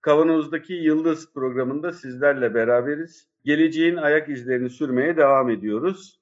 Kavanoz'daki 0.00 0.74
Yıldız 0.74 1.32
programında 1.32 1.92
sizlerle 1.92 2.54
beraberiz. 2.54 3.28
Geleceğin 3.44 3.96
ayak 3.96 4.28
izlerini 4.28 4.70
sürmeye 4.70 5.16
devam 5.16 5.50
ediyoruz. 5.50 6.20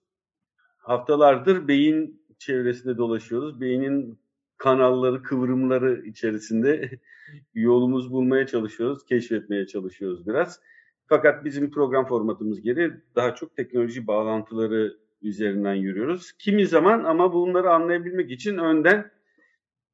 Haftalardır 0.79 1.69
beyin 1.69 2.23
çevresinde 2.39 2.99
dolaşıyoruz. 2.99 3.61
Beynin 3.61 4.19
kanalları, 4.57 5.23
kıvrımları 5.23 6.07
içerisinde 6.07 6.91
yolumuz 7.55 8.13
bulmaya 8.13 8.47
çalışıyoruz, 8.47 9.05
keşfetmeye 9.05 9.67
çalışıyoruz 9.67 10.27
biraz. 10.27 10.61
Fakat 11.07 11.45
bizim 11.45 11.71
program 11.71 12.07
formatımız 12.07 12.61
geri 12.61 12.93
daha 13.17 13.35
çok 13.35 13.57
teknoloji 13.57 14.07
bağlantıları 14.07 14.97
üzerinden 15.23 15.75
yürüyoruz. 15.75 16.33
Kimi 16.33 16.67
zaman 16.67 17.05
ama 17.05 17.33
bunları 17.33 17.71
anlayabilmek 17.71 18.31
için 18.31 18.59
önden 18.59 19.11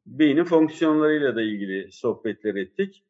beynin 0.06 0.44
fonksiyonlarıyla 0.44 1.36
da 1.36 1.42
ilgili 1.42 1.92
sohbetler 1.92 2.54
ettik. 2.54 3.04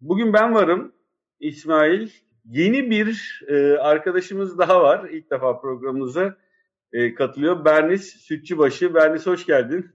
Bugün 0.00 0.32
ben 0.32 0.54
varım. 0.54 0.92
İsmail. 1.40 2.10
Yeni 2.44 2.90
bir 2.90 3.40
e, 3.48 3.78
arkadaşımız 3.78 4.58
daha 4.58 4.82
var. 4.82 5.08
İlk 5.10 5.30
defa 5.30 5.60
programımıza 5.60 6.36
e, 6.92 7.14
katılıyor. 7.14 7.64
Bernis 7.64 8.16
Sütçübaşı. 8.16 8.94
Bernis 8.94 9.26
hoş 9.26 9.46
geldin. 9.46 9.90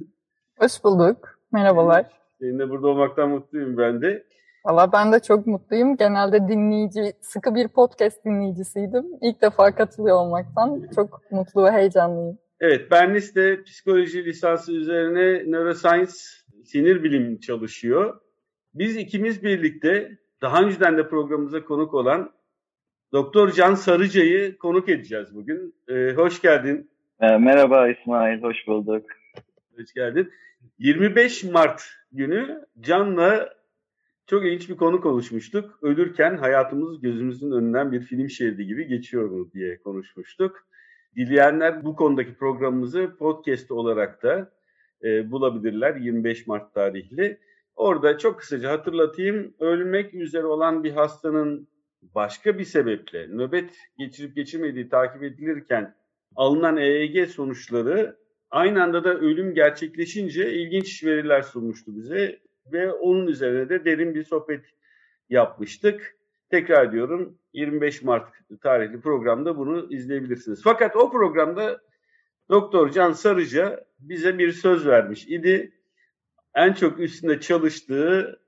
Hoş 0.59 0.83
bulduk. 0.83 1.39
Merhabalar. 1.51 2.05
Senin 2.39 2.59
de 2.59 2.69
burada 2.69 2.87
olmaktan 2.87 3.29
mutluyum 3.29 3.77
ben 3.77 4.01
de. 4.01 4.25
Valla 4.65 4.91
ben 4.91 5.13
de 5.13 5.19
çok 5.19 5.47
mutluyum. 5.47 5.97
Genelde 5.97 6.47
dinleyici, 6.47 7.13
sıkı 7.21 7.55
bir 7.55 7.67
podcast 7.67 8.25
dinleyicisiydim. 8.25 9.05
İlk 9.21 9.41
defa 9.41 9.75
katılıyor 9.75 10.17
olmaktan 10.17 10.87
çok 10.95 11.31
mutlu 11.31 11.63
ve 11.65 11.71
heyecanlıyım. 11.71 12.37
Evet, 12.59 12.91
Bernis 12.91 13.35
de 13.35 13.63
psikoloji 13.63 14.25
lisansı 14.25 14.71
üzerine 14.71 15.51
neuroscience, 15.51 16.11
sinir 16.65 17.03
bilim 17.03 17.39
çalışıyor. 17.39 18.19
Biz 18.75 18.97
ikimiz 18.97 19.43
birlikte 19.43 20.17
daha 20.41 20.63
önceden 20.63 20.97
de 20.97 21.09
programımıza 21.09 21.65
konuk 21.65 21.93
olan 21.93 22.31
Doktor 23.11 23.51
Can 23.51 23.75
Sarıca'yı 23.75 24.57
konuk 24.57 24.89
edeceğiz 24.89 25.35
bugün. 25.35 25.75
Ee, 25.87 26.13
hoş 26.15 26.41
geldin. 26.41 26.91
E, 27.19 27.37
merhaba 27.37 27.89
İsmail, 27.89 28.41
hoş 28.41 28.67
bulduk. 28.67 29.05
Hoş 29.77 29.93
geldin. 29.93 30.31
25 30.79 31.43
Mart 31.43 31.83
günü 32.11 32.65
Can'la 32.79 33.53
çok 34.27 34.45
ilginç 34.45 34.69
bir 34.69 34.77
konu 34.77 35.01
konuşmuştuk. 35.01 35.79
Ölürken 35.81 36.37
hayatımız 36.37 37.01
gözümüzün 37.01 37.51
önünden 37.51 37.91
bir 37.91 38.01
film 38.01 38.29
şeridi 38.29 38.65
gibi 38.65 38.87
geçiyor 38.87 39.29
mu 39.29 39.51
diye 39.53 39.77
konuşmuştuk. 39.77 40.67
Dileyenler 41.15 41.85
bu 41.85 41.95
konudaki 41.95 42.33
programımızı 42.33 43.15
podcast 43.19 43.71
olarak 43.71 44.23
da 44.23 44.51
e, 45.03 45.31
bulabilirler 45.31 45.95
25 45.95 46.47
Mart 46.47 46.73
tarihli. 46.73 47.39
Orada 47.75 48.17
çok 48.17 48.39
kısaca 48.39 48.71
hatırlatayım. 48.71 49.53
Ölmek 49.59 50.13
üzere 50.13 50.45
olan 50.45 50.83
bir 50.83 50.91
hastanın 50.91 51.67
başka 52.01 52.57
bir 52.59 52.63
sebeple 52.63 53.27
nöbet 53.27 53.73
geçirip 53.97 54.35
geçirmediği 54.35 54.89
takip 54.89 55.23
edilirken 55.23 55.95
alınan 56.35 56.77
EEG 56.77 57.27
sonuçları 57.29 58.17
aynı 58.51 58.83
anda 58.83 59.03
da 59.03 59.13
ölüm 59.13 59.53
gerçekleşince 59.53 60.53
ilginç 60.53 61.03
veriler 61.03 61.41
sunmuştu 61.41 61.95
bize 61.95 62.39
ve 62.71 62.91
onun 62.91 63.27
üzerine 63.27 63.69
de 63.69 63.85
derin 63.85 64.15
bir 64.15 64.23
sohbet 64.23 64.65
yapmıştık. 65.29 66.15
Tekrar 66.49 66.91
diyorum 66.91 67.37
25 67.53 68.01
Mart 68.01 68.33
tarihli 68.61 69.01
programda 69.01 69.57
bunu 69.57 69.93
izleyebilirsiniz. 69.93 70.61
Fakat 70.63 70.95
o 70.95 71.11
programda 71.11 71.81
Doktor 72.49 72.89
Can 72.89 73.11
Sarıca 73.11 73.85
bize 73.99 74.37
bir 74.37 74.51
söz 74.51 74.87
vermiş 74.87 75.27
idi. 75.27 75.71
En 76.55 76.73
çok 76.73 76.99
üstünde 76.99 77.39
çalıştığı 77.39 78.39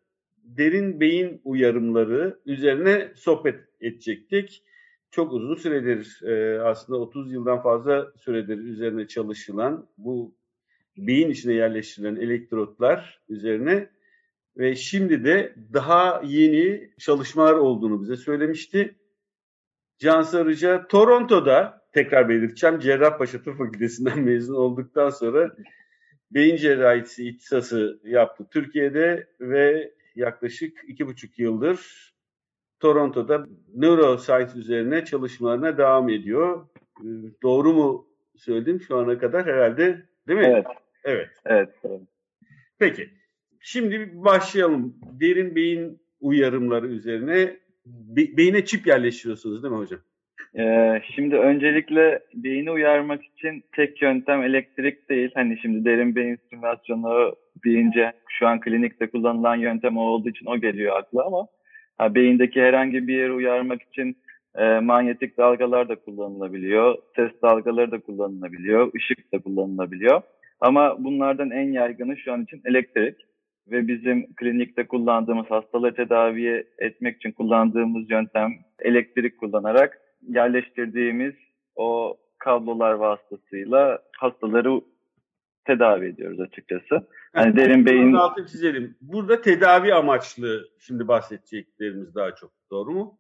derin 0.43 0.99
beyin 0.99 1.41
uyarımları 1.43 2.39
üzerine 2.45 3.11
sohbet 3.15 3.59
edecektik. 3.81 4.63
Çok 5.11 5.33
uzun 5.33 5.55
süredir 5.55 6.21
e, 6.23 6.61
aslında 6.61 6.99
30 6.99 7.33
yıldan 7.33 7.61
fazla 7.61 8.11
süredir 8.17 8.57
üzerine 8.57 9.07
çalışılan 9.07 9.87
bu 9.97 10.35
beyin 10.97 11.29
içine 11.29 11.53
yerleştirilen 11.53 12.15
elektrotlar 12.15 13.21
üzerine 13.29 13.89
ve 14.57 14.75
şimdi 14.75 15.23
de 15.23 15.55
daha 15.73 16.21
yeni 16.25 16.89
çalışmalar 16.99 17.53
olduğunu 17.53 18.01
bize 18.01 18.15
söylemişti. 18.15 18.95
Can 19.97 20.21
Sarıca 20.21 20.87
Toronto'da 20.87 21.87
tekrar 21.93 22.29
belirteceğim 22.29 22.79
Cerrahpaşa 22.79 23.43
Tıp 23.43 23.57
Fakültesinden 23.57 24.19
mezun 24.23 24.55
olduktan 24.55 25.09
sonra 25.09 25.55
beyin 26.31 26.55
cerrahisi 26.55 27.29
ihtisası 27.29 27.99
yaptı 28.03 28.47
Türkiye'de 28.51 29.27
ve 29.39 29.93
yaklaşık 30.15 30.83
iki 30.87 31.07
buçuk 31.07 31.39
yıldır 31.39 32.07
Toronto'da 32.79 33.45
neuroscience 33.75 34.59
üzerine 34.59 35.05
çalışmalarına 35.05 35.77
devam 35.77 36.09
ediyor. 36.09 36.67
Ee, 36.99 37.05
doğru 37.43 37.73
mu 37.73 38.07
söyledim 38.35 38.81
şu 38.81 38.97
ana 38.97 39.17
kadar 39.17 39.45
herhalde 39.45 40.05
değil 40.27 40.39
mi? 40.39 40.45
Evet. 40.45 40.65
Evet. 41.03 41.29
Evet. 41.45 41.69
evet. 41.83 42.01
Peki. 42.79 43.09
Şimdi 43.59 44.11
başlayalım. 44.13 44.95
Derin 45.19 45.55
beyin 45.55 46.01
uyarımları 46.21 46.87
üzerine. 46.87 47.59
Be- 47.85 48.37
beyine 48.37 48.65
çip 48.65 48.87
yerleştiriyorsunuz 48.87 49.63
değil 49.63 49.73
mi 49.73 49.79
hocam? 49.79 49.99
Ee, 50.57 51.01
şimdi 51.15 51.35
öncelikle 51.35 52.19
beyni 52.33 52.71
uyarmak 52.71 53.23
için 53.23 53.63
tek 53.75 54.01
yöntem 54.01 54.43
elektrik 54.43 55.09
değil. 55.09 55.31
Hani 55.33 55.59
şimdi 55.61 55.85
derin 55.85 56.15
beyin 56.15 56.35
stimülasyonu 56.35 57.35
deyince 57.65 58.11
şu 58.29 58.47
an 58.47 58.59
klinikte 58.59 59.07
kullanılan 59.07 59.55
yöntem 59.55 59.97
o 59.97 60.01
olduğu 60.01 60.29
için 60.29 60.45
o 60.45 60.57
geliyor 60.57 60.97
akla 60.97 61.25
ama 61.25 61.47
ha, 61.97 62.15
beyindeki 62.15 62.61
herhangi 62.61 63.07
bir 63.07 63.17
yeri 63.17 63.31
uyarmak 63.31 63.81
için 63.81 64.17
e, 64.55 64.79
manyetik 64.79 65.37
dalgalar 65.37 65.89
da 65.89 65.95
kullanılabiliyor. 65.95 66.95
Ses 67.15 67.31
dalgaları 67.41 67.91
da 67.91 67.99
kullanılabiliyor. 67.99 68.91
ışık 68.95 69.33
da 69.33 69.39
kullanılabiliyor. 69.39 70.21
Ama 70.59 71.03
bunlardan 71.03 71.51
en 71.51 71.71
yaygını 71.71 72.17
şu 72.17 72.33
an 72.33 72.43
için 72.43 72.61
elektrik 72.65 73.15
ve 73.71 73.87
bizim 73.87 74.33
klinikte 74.33 74.87
kullandığımız 74.87 75.45
hastalığı 75.45 75.95
tedavi 75.95 76.63
etmek 76.79 77.15
için 77.15 77.31
kullandığımız 77.31 78.09
yöntem 78.09 78.53
elektrik 78.79 79.37
kullanarak 79.37 79.99
yerleştirdiğimiz 80.21 81.33
o 81.75 82.17
kablolar 82.37 82.93
vasıtasıyla 82.93 83.99
hastaları 84.17 84.81
tedavi 85.65 86.05
ediyoruz 86.05 86.39
açıkçası. 86.39 87.07
Yani 87.35 87.55
derin 87.55 87.85
beyin 87.85 88.13
altı 88.13 88.45
çizelim. 88.45 88.95
Burada 89.01 89.41
tedavi 89.41 89.93
amaçlı 89.93 90.67
şimdi 90.79 91.07
bahsedeceklerimiz 91.07 92.15
daha 92.15 92.35
çok. 92.35 92.51
Doğru 92.71 92.91
mu? 92.91 93.17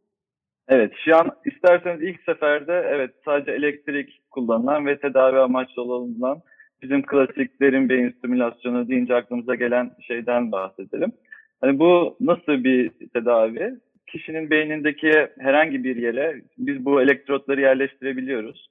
Evet, 0.67 0.93
şu 1.05 1.17
an 1.17 1.31
isterseniz 1.45 2.01
ilk 2.01 2.21
seferde 2.21 2.85
evet 2.87 3.11
sadece 3.25 3.51
elektrik 3.51 4.21
kullanılan 4.31 4.85
ve 4.85 4.99
tedavi 4.99 5.39
amaçlı 5.39 5.81
olan 5.81 6.41
bizim 6.81 7.05
klasik 7.05 7.61
derin 7.61 7.89
beyin 7.89 8.09
stimülasyonu 8.09 8.87
deyince 8.87 9.15
aklımıza 9.15 9.55
gelen 9.55 9.91
şeyden 10.07 10.51
bahsedelim. 10.51 11.11
Hani 11.61 11.79
bu 11.79 12.17
nasıl 12.19 12.63
bir 12.63 12.91
tedavi? 13.13 13.79
Kişinin 14.07 14.49
beynindeki 14.49 15.27
herhangi 15.39 15.83
bir 15.83 15.95
yere 15.95 16.41
biz 16.57 16.85
bu 16.85 17.01
elektrotları 17.01 17.61
yerleştirebiliyoruz. 17.61 18.69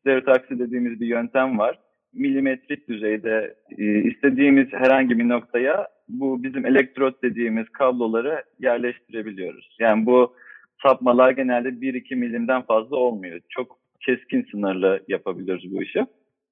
Stereotaksi 0.00 0.58
dediğimiz 0.58 1.00
bir 1.00 1.06
yöntem 1.06 1.58
var. 1.58 1.78
Milimetrik 2.14 2.88
düzeyde 2.88 3.54
e, 3.78 3.84
istediğimiz 4.02 4.72
herhangi 4.72 5.18
bir 5.18 5.28
noktaya 5.28 5.88
bu 6.08 6.42
bizim 6.42 6.66
elektrot 6.66 7.22
dediğimiz 7.22 7.68
kabloları 7.68 8.44
yerleştirebiliyoruz. 8.60 9.76
Yani 9.80 10.06
bu 10.06 10.34
sapmalar 10.82 11.30
genelde 11.30 11.68
1-2 11.68 12.14
milimden 12.14 12.62
fazla 12.62 12.96
olmuyor. 12.96 13.40
Çok 13.48 13.78
keskin 14.00 14.46
sınırlı 14.50 15.04
yapabiliyoruz 15.08 15.74
bu 15.74 15.82
işi. 15.82 16.06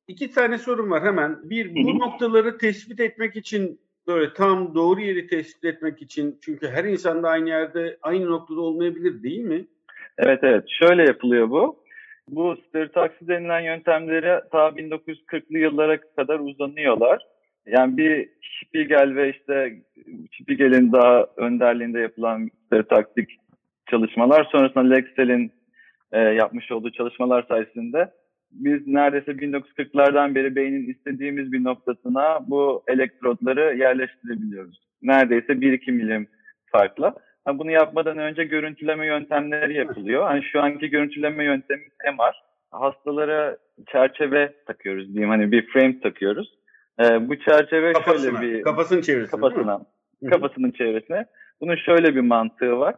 İki 0.09 0.31
tane 0.31 0.59
sorum 0.59 0.91
var 0.91 1.05
hemen. 1.05 1.51
Bir, 1.51 1.75
bu 1.75 1.91
Hı-hı. 1.91 1.99
noktaları 1.99 2.59
tespit 2.59 3.01
etmek 3.01 3.37
için 3.37 3.81
böyle 4.07 4.35
tam 4.35 4.75
doğru 4.75 5.01
yeri 5.01 5.27
tespit 5.27 5.65
etmek 5.65 6.03
için 6.03 6.39
çünkü 6.43 6.69
her 6.69 6.85
insan 6.85 7.23
da 7.23 7.29
aynı 7.29 7.49
yerde 7.49 7.97
aynı 8.03 8.31
noktada 8.31 8.61
olmayabilir 8.61 9.23
değil 9.23 9.45
mi? 9.45 9.65
Evet 10.19 10.39
evet 10.43 10.65
şöyle 10.69 11.03
yapılıyor 11.03 11.51
bu. 11.51 11.85
Bu 12.29 12.57
stereotaksi 12.69 13.29
denilen 13.29 13.61
yöntemleri 13.61 14.41
ta 14.53 14.69
1940'lı 14.69 15.59
yıllara 15.59 16.01
kadar 16.01 16.39
uzanıyorlar. 16.39 17.27
Yani 17.67 17.97
bir 17.97 18.29
Spiegel 18.43 19.17
ve 19.17 19.31
işte 19.31 19.77
Spiegel'in 20.41 20.93
daha 20.93 21.27
önderliğinde 21.37 22.01
yapılan 22.01 22.51
stereotaktik 22.67 23.31
çalışmalar. 23.91 24.49
Sonrasında 24.53 24.95
Lexel'in 24.95 25.53
e, 26.13 26.21
yapmış 26.21 26.73
olduğu 26.73 26.93
çalışmalar 26.93 27.43
sayesinde 27.49 28.11
biz 28.55 28.87
neredeyse 28.87 29.33
1940'lardan 29.33 30.35
beri 30.35 30.57
beynin 30.57 30.91
istediğimiz 30.91 31.53
bir 31.53 31.65
noktasına 31.65 32.41
bu 32.47 32.83
elektrotları 32.89 33.77
yerleştirebiliyoruz. 33.77 34.81
Neredeyse 35.03 35.53
1-2 35.53 35.93
milim 35.93 36.27
farkla. 36.67 37.15
Bunu 37.47 37.71
yapmadan 37.71 38.19
önce 38.19 38.45
görüntüleme 38.45 39.07
yöntemleri 39.07 39.77
yapılıyor. 39.77 40.23
Hani 40.23 40.43
şu 40.43 40.63
anki 40.63 40.91
görüntüleme 40.91 41.45
yöntemi 41.45 41.83
MR. 42.19 42.45
Hastalara 42.71 43.57
çerçeve 43.93 44.53
takıyoruz 44.67 45.09
diyeyim 45.09 45.31
hani 45.31 45.53
bir 45.53 45.67
frame 45.67 46.01
takıyoruz. 46.01 46.55
Ee, 47.01 47.29
bu 47.29 47.37
çerçeve 47.37 47.93
kafasına, 47.93 48.41
şöyle 48.41 48.57
bir 48.57 48.63
kafasının 48.63 49.01
çevresine 49.01 49.41
kafasına 49.41 49.81
kafasının 50.31 50.71
çevresine. 50.71 51.27
Bunun 51.61 51.77
şöyle 51.77 52.15
bir 52.15 52.21
mantığı 52.21 52.79
var. 52.79 52.95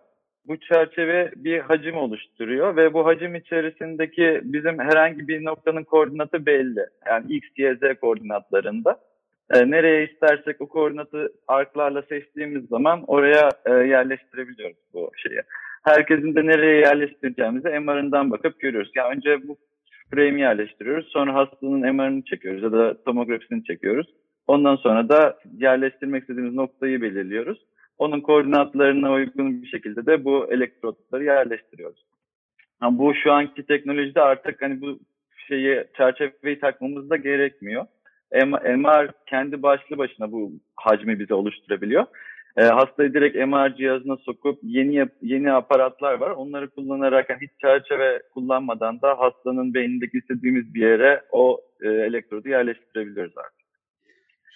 Bu 0.49 0.61
çerçeve 0.61 1.31
bir 1.37 1.59
hacim 1.59 1.97
oluşturuyor 1.97 2.77
ve 2.77 2.95
bu 2.95 3.07
hacim 3.07 3.35
içerisindeki 3.35 4.41
bizim 4.45 4.79
herhangi 4.79 5.29
bir 5.29 5.45
noktanın 5.45 5.85
koordinatı 5.85 6.47
belli. 6.47 6.87
Yani 7.07 7.33
x, 7.33 7.49
y, 7.57 7.77
z 7.77 8.01
koordinatlarında. 8.01 8.99
E, 9.51 9.71
nereye 9.71 10.05
istersek 10.05 10.61
o 10.61 10.69
koordinatı 10.69 11.33
arklarla 11.49 12.03
seçtiğimiz 12.03 12.69
zaman 12.69 13.05
oraya 13.07 13.51
e, 13.67 13.73
yerleştirebiliyoruz 13.73 14.77
bu 14.95 15.11
şeyi. 15.17 15.41
Herkesin 15.85 16.35
de 16.35 16.47
nereye 16.47 16.81
yerleştireceğimizi 16.81 17.69
MR'ından 17.69 18.31
bakıp 18.31 18.61
görüyoruz. 18.61 18.91
Yani 18.97 19.17
önce 19.17 19.49
bu 19.49 19.57
frame'i 20.11 20.41
yerleştiriyoruz. 20.41 21.09
Sonra 21.09 21.35
hastanın 21.35 21.95
MR'ını 21.95 22.23
çekiyoruz 22.25 22.63
ya 22.63 22.73
da 22.73 23.03
tomografisini 23.05 23.65
çekiyoruz. 23.65 24.07
Ondan 24.47 24.77
sonra 24.77 25.09
da 25.09 25.39
yerleştirmek 25.59 26.23
istediğimiz 26.23 26.55
noktayı 26.55 27.03
belirliyoruz. 27.03 27.59
Onun 27.99 28.21
koordinatlarına 28.21 29.13
uygun 29.13 29.63
bir 29.63 29.69
şekilde 29.69 30.07
de 30.07 30.25
bu 30.25 30.53
elektrotları 30.53 31.25
yerleştiriyoruz. 31.25 32.05
Yani 32.83 32.99
bu 32.99 33.15
şu 33.15 33.33
anki 33.33 33.67
teknolojide 33.67 34.21
artık 34.21 34.63
hani 34.63 34.81
bu 34.81 34.99
şeyi 35.49 35.85
çerçeveyi 35.97 36.59
takmamız 36.59 37.11
da 37.11 37.17
gerekmiyor. 37.17 37.87
MR 38.33 39.11
kendi 39.27 39.63
başlı 39.63 39.99
başına 39.99 40.33
bu 40.33 40.53
hacmi 40.77 41.19
bize 41.19 41.35
oluşturabiliyor. 41.35 42.07
E, 42.57 42.63
hastayı 42.63 43.15
direkt 43.15 43.37
MR 43.37 43.77
cihazına 43.77 44.17
sokup 44.17 44.59
yeni 44.63 45.07
yeni 45.23 45.53
aparatlar 45.53 46.15
var. 46.15 46.31
Onları 46.31 46.71
kullanarak 46.71 47.31
yani 47.31 47.41
hiç 47.43 47.51
çerçeve 47.61 48.23
kullanmadan 48.35 49.01
da 49.01 49.19
hastanın 49.19 49.75
beynindeki 49.75 50.19
istediğimiz 50.19 50.75
bir 50.75 50.81
yere 50.81 51.23
o 51.31 51.61
e, 51.81 51.89
elektrodu 51.89 52.49
yerleştirebiliyoruz 52.49 53.39
artık. 53.39 53.66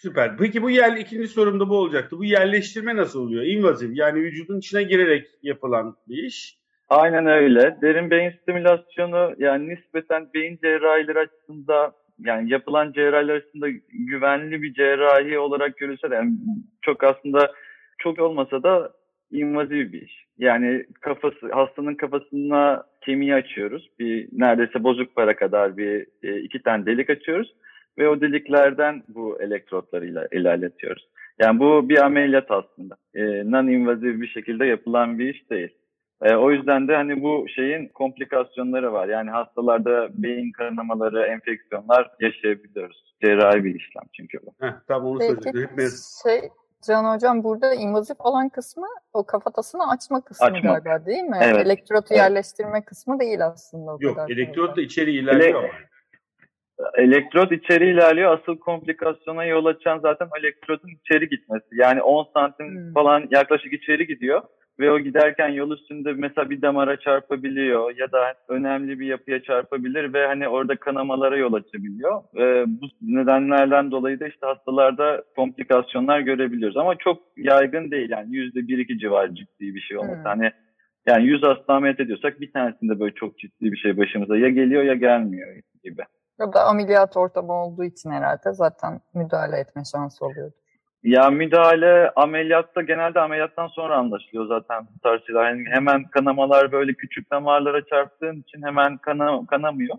Süper. 0.02 0.36
Peki 0.36 0.62
bu 0.62 0.70
yer 0.70 0.96
ikinci 0.96 1.28
sorum 1.28 1.60
da 1.60 1.68
bu 1.68 1.76
olacaktı. 1.76 2.18
Bu 2.18 2.24
yerleştirme 2.24 2.96
nasıl 2.96 3.22
oluyor? 3.22 3.42
İnvazif 3.42 3.90
yani 3.96 4.20
vücudun 4.20 4.58
içine 4.58 4.82
girerek 4.82 5.26
yapılan 5.42 5.96
bir 6.08 6.22
iş. 6.22 6.58
Aynen 6.88 7.26
öyle. 7.26 7.78
Derin 7.82 8.10
beyin 8.10 8.30
stimülasyonu 8.42 9.34
yani 9.38 9.68
nispeten 9.68 10.28
beyin 10.34 10.58
cerrahileri 10.62 11.18
açısından 11.18 11.92
yani 12.18 12.52
yapılan 12.52 12.92
cerrahiler 12.92 13.34
arasında 13.34 13.68
güvenli 13.88 14.62
bir 14.62 14.74
cerrahi 14.74 15.38
olarak 15.38 15.76
görülse 15.76 16.10
de 16.10 16.14
yani 16.14 16.32
çok 16.82 17.04
aslında 17.04 17.52
çok 17.98 18.18
olmasa 18.18 18.62
da 18.62 18.92
invazif 19.30 19.92
bir 19.92 20.02
iş. 20.02 20.26
Yani 20.38 20.86
kafası 21.00 21.52
hastanın 21.52 21.94
kafasına 21.94 22.84
kemiği 23.00 23.34
açıyoruz. 23.34 23.90
Bir 23.98 24.28
neredeyse 24.32 24.84
bozuk 24.84 25.14
para 25.14 25.36
kadar 25.36 25.76
bir 25.76 26.06
e, 26.22 26.40
iki 26.40 26.62
tane 26.62 26.86
delik 26.86 27.10
açıyoruz 27.10 27.54
ve 27.98 28.08
o 28.08 28.20
deliklerden 28.20 29.02
bu 29.08 29.42
elektrotları 29.42 30.26
ilerletiyoruz. 30.32 31.08
Yani 31.38 31.60
bu 31.60 31.88
bir 31.88 31.98
ameliyat 31.98 32.50
aslında. 32.50 32.96
E, 33.14 33.20
non-invazif 33.22 34.20
bir 34.20 34.28
şekilde 34.28 34.66
yapılan 34.66 35.18
bir 35.18 35.34
iş 35.34 35.50
değil. 35.50 35.74
E, 36.22 36.34
o 36.34 36.50
yüzden 36.50 36.88
de 36.88 36.96
hani 36.96 37.22
bu 37.22 37.46
şeyin 37.48 37.88
komplikasyonları 37.88 38.92
var. 38.92 39.08
Yani 39.08 39.30
hastalarda 39.30 40.08
beyin 40.12 40.52
kanamaları, 40.52 41.26
enfeksiyonlar 41.26 42.10
yaşayabiliyoruz. 42.20 43.14
Cerrahi 43.24 43.64
bir 43.64 43.74
işlem 43.74 44.04
çünkü 44.12 44.38
bu. 44.46 44.66
Heh, 44.66 44.72
tamam 44.88 45.10
onu 45.10 45.20
söyleyecektim. 45.20 45.88
Şey, 46.22 46.40
Can 46.86 47.14
Hocam 47.14 47.44
burada 47.44 47.74
invazif 47.74 48.20
olan 48.20 48.48
kısmı 48.48 48.86
o 49.12 49.26
kafatasını 49.26 49.90
açma 49.90 50.20
kısmı 50.20 50.46
Açmak. 50.46 50.84
galiba 50.84 51.06
değil 51.06 51.22
mi? 51.22 51.38
Evet. 51.42 51.66
Elektrotu 51.66 52.06
evet. 52.10 52.18
yerleştirme 52.18 52.84
kısmı 52.84 53.20
değil 53.20 53.46
aslında. 53.46 53.94
O 53.94 53.98
Yok 54.00 54.16
kadar 54.16 54.30
elektrot 54.30 54.76
da 54.76 54.80
içeri 54.80 55.12
ilerliyor 55.12 55.64
ama. 55.64 55.72
Elektrot 56.94 57.52
içeri 57.52 57.90
ilerliyor. 57.90 58.38
Asıl 58.38 58.58
komplikasyona 58.58 59.44
yol 59.44 59.64
açan 59.64 59.98
zaten 59.98 60.28
elektrodun 60.40 60.88
içeri 61.04 61.28
gitmesi. 61.28 61.66
Yani 61.72 62.02
10 62.02 62.26
santim 62.34 62.66
Hmm. 62.66 62.92
falan 62.92 63.28
yaklaşık 63.30 63.72
içeri 63.72 64.06
gidiyor. 64.06 64.42
Ve 64.80 64.90
o 64.90 64.98
giderken 64.98 65.48
yol 65.48 65.70
üstünde 65.70 66.12
mesela 66.12 66.50
bir 66.50 66.62
damara 66.62 66.96
çarpabiliyor 67.00 67.96
ya 67.98 68.12
da 68.12 68.34
önemli 68.48 69.00
bir 69.00 69.06
yapıya 69.06 69.42
çarpabilir 69.42 70.14
ve 70.14 70.26
hani 70.26 70.48
orada 70.48 70.76
kanamalara 70.76 71.36
yol 71.36 71.52
açabiliyor. 71.52 72.22
Ee, 72.36 72.64
bu 72.66 72.86
nedenlerden 73.02 73.90
dolayı 73.90 74.20
da 74.20 74.28
işte 74.28 74.46
hastalarda 74.46 75.24
komplikasyonlar 75.36 76.20
görebiliyoruz. 76.20 76.76
Ama 76.76 76.94
çok 76.94 77.22
yaygın 77.36 77.90
değil 77.90 78.10
yani 78.10 78.36
yüzde 78.36 78.68
bir 78.68 78.78
iki 78.78 78.98
civar 78.98 79.28
ciddi 79.28 79.74
bir 79.74 79.80
şey 79.80 79.98
olması. 79.98 80.16
Hmm. 80.18 80.24
Hani 80.24 80.50
yani 81.06 81.26
100 81.26 81.42
hasta 81.42 81.74
ameliyat 81.74 82.00
ediyorsak 82.00 82.40
bir 82.40 82.52
tanesinde 82.52 83.00
böyle 83.00 83.14
çok 83.14 83.38
ciddi 83.38 83.72
bir 83.72 83.76
şey 83.76 83.96
başımıza 83.96 84.36
ya 84.36 84.48
geliyor 84.48 84.82
ya 84.82 84.94
gelmiyor 84.94 85.48
gibi. 85.84 86.02
Ya 86.40 86.52
da 86.52 86.64
ameliyat 86.64 87.16
ortamı 87.16 87.52
olduğu 87.52 87.84
için 87.84 88.10
herhalde 88.10 88.52
zaten 88.52 89.00
müdahale 89.14 89.56
etme 89.56 89.82
şansı 89.92 90.24
oluyordu. 90.24 90.54
Ya 91.02 91.30
müdahale 91.30 92.10
ameliyatta 92.16 92.82
genelde 92.82 93.20
ameliyattan 93.20 93.66
sonra 93.66 93.96
anlaşılıyor 93.96 94.46
zaten 94.46 94.86
bu 94.94 94.98
tarz 95.02 95.26
şeyler. 95.26 95.50
Yani 95.50 95.64
hemen 95.70 96.04
kanamalar 96.04 96.72
böyle 96.72 96.94
küçük 96.94 97.30
damarlara 97.30 97.84
çarptığın 97.84 98.40
için 98.40 98.62
hemen 98.62 98.96
kana, 98.96 99.46
kanamıyor. 99.46 99.96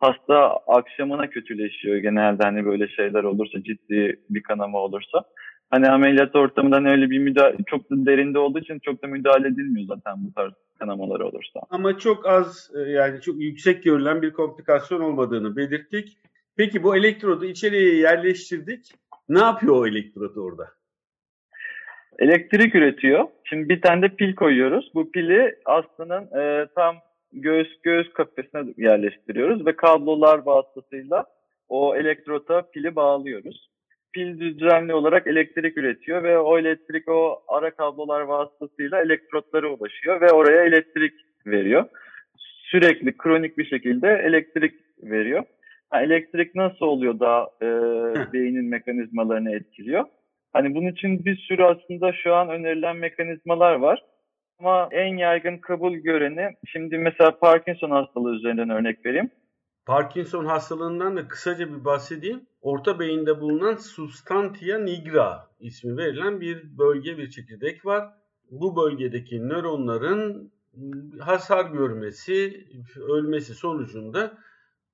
Hasta 0.00 0.56
akşamına 0.66 1.30
kötüleşiyor 1.30 1.96
genelde 1.96 2.42
hani 2.42 2.64
böyle 2.64 2.88
şeyler 2.88 3.24
olursa 3.24 3.62
ciddi 3.62 4.20
bir 4.30 4.42
kanama 4.42 4.78
olursa. 4.78 5.22
Hani 5.70 5.90
ameliyat 5.90 6.36
ortamından 6.36 6.86
öyle 6.86 7.10
bir 7.10 7.18
müdahale 7.18 7.56
çok 7.66 7.90
da 7.90 8.06
derinde 8.06 8.38
olduğu 8.38 8.58
için 8.58 8.78
çok 8.78 9.02
da 9.02 9.06
müdahale 9.06 9.48
edilmiyor 9.48 9.86
zaten 9.86 10.14
bu 10.16 10.34
tarz 10.34 10.52
kanamalar 10.82 11.20
olursa. 11.20 11.60
Ama 11.70 11.98
çok 11.98 12.26
az 12.26 12.70
e, 12.74 12.90
yani 12.90 13.20
çok 13.20 13.40
yüksek 13.40 13.84
görülen 13.84 14.22
bir 14.22 14.32
komplikasyon 14.32 15.00
olmadığını 15.00 15.56
belirttik. 15.56 16.18
Peki 16.56 16.82
bu 16.82 16.96
elektrodu 16.96 17.44
içeriye 17.44 17.96
yerleştirdik. 17.96 18.92
Ne 19.28 19.38
yapıyor 19.38 19.76
o 19.76 19.86
elektrot 19.86 20.36
orada? 20.36 20.68
elektrik 22.18 22.74
üretiyor. 22.74 23.28
Şimdi 23.44 23.68
bir 23.68 23.80
tane 23.80 24.02
de 24.02 24.08
pil 24.08 24.34
koyuyoruz. 24.34 24.90
Bu 24.94 25.12
pili 25.12 25.54
hastanın 25.64 26.38
e, 26.40 26.66
tam 26.74 26.96
göğüs 27.32 27.68
göğüs 27.82 28.12
kafesine 28.12 28.74
yerleştiriyoruz 28.76 29.66
ve 29.66 29.76
kablolar 29.76 30.38
vasıtasıyla 30.38 31.24
o 31.68 31.96
elektrota 31.96 32.70
pili 32.70 32.96
bağlıyoruz. 32.96 33.71
Pil 34.12 34.58
düzenli 34.58 34.94
olarak 34.94 35.26
elektrik 35.26 35.78
üretiyor 35.78 36.22
ve 36.22 36.38
o 36.38 36.58
elektrik 36.58 37.08
o 37.08 37.42
ara 37.48 37.70
kablolar 37.70 38.20
vasıtasıyla 38.20 39.02
elektrotlara 39.02 39.68
ulaşıyor 39.68 40.20
ve 40.20 40.30
oraya 40.30 40.64
elektrik 40.64 41.14
veriyor. 41.46 41.84
Sürekli 42.70 43.16
kronik 43.16 43.58
bir 43.58 43.64
şekilde 43.64 44.08
elektrik 44.08 44.74
veriyor. 45.02 45.44
Ha, 45.90 46.02
elektrik 46.02 46.54
nasıl 46.54 46.86
oluyor 46.86 47.20
da 47.20 47.50
e, 47.62 47.66
beynin 48.32 48.64
mekanizmalarını 48.64 49.54
etkiliyor? 49.54 50.04
Hani 50.52 50.74
bunun 50.74 50.92
için 50.92 51.24
bir 51.24 51.36
sürü 51.36 51.64
aslında 51.64 52.12
şu 52.12 52.34
an 52.34 52.48
önerilen 52.48 52.96
mekanizmalar 52.96 53.74
var. 53.74 54.04
Ama 54.58 54.88
en 54.90 55.16
yaygın 55.16 55.58
kabul 55.58 55.92
göreni, 55.92 56.50
şimdi 56.66 56.98
mesela 56.98 57.38
Parkinson 57.38 57.90
hastalığı 57.90 58.34
üzerinden 58.34 58.70
örnek 58.70 59.06
vereyim. 59.06 59.30
Parkinson 59.86 60.44
hastalığından 60.44 61.16
da 61.16 61.28
kısaca 61.28 61.68
bir 61.68 61.84
bahsedeyim. 61.84 62.40
Orta 62.62 62.98
beyinde 62.98 63.40
bulunan 63.40 63.76
substantia 63.76 64.78
nigra 64.78 65.48
ismi 65.60 65.96
verilen 65.96 66.40
bir 66.40 66.78
bölge, 66.78 67.18
bir 67.18 67.30
çekirdek 67.30 67.86
var. 67.86 68.08
Bu 68.50 68.76
bölgedeki 68.76 69.48
nöronların 69.48 70.52
hasar 71.20 71.70
görmesi, 71.70 72.66
ölmesi 72.96 73.54
sonucunda 73.54 74.38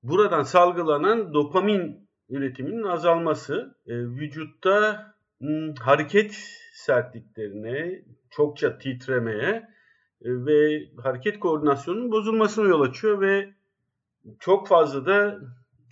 buradan 0.02 0.42
salgılanan 0.42 1.34
dopamin 1.34 2.08
üretiminin 2.28 2.82
azalması, 2.82 3.74
e, 3.86 3.94
vücutta 3.98 5.06
m, 5.40 5.74
hareket 5.80 6.34
sertliklerine, 6.72 8.02
çokça 8.30 8.78
titremeye 8.78 9.68
e, 10.22 10.46
ve 10.46 10.88
hareket 11.02 11.40
koordinasyonunun 11.40 12.12
bozulmasına 12.12 12.68
yol 12.68 12.80
açıyor 12.80 13.20
ve 13.20 13.54
çok 14.38 14.68
fazla 14.68 15.06
da 15.06 15.40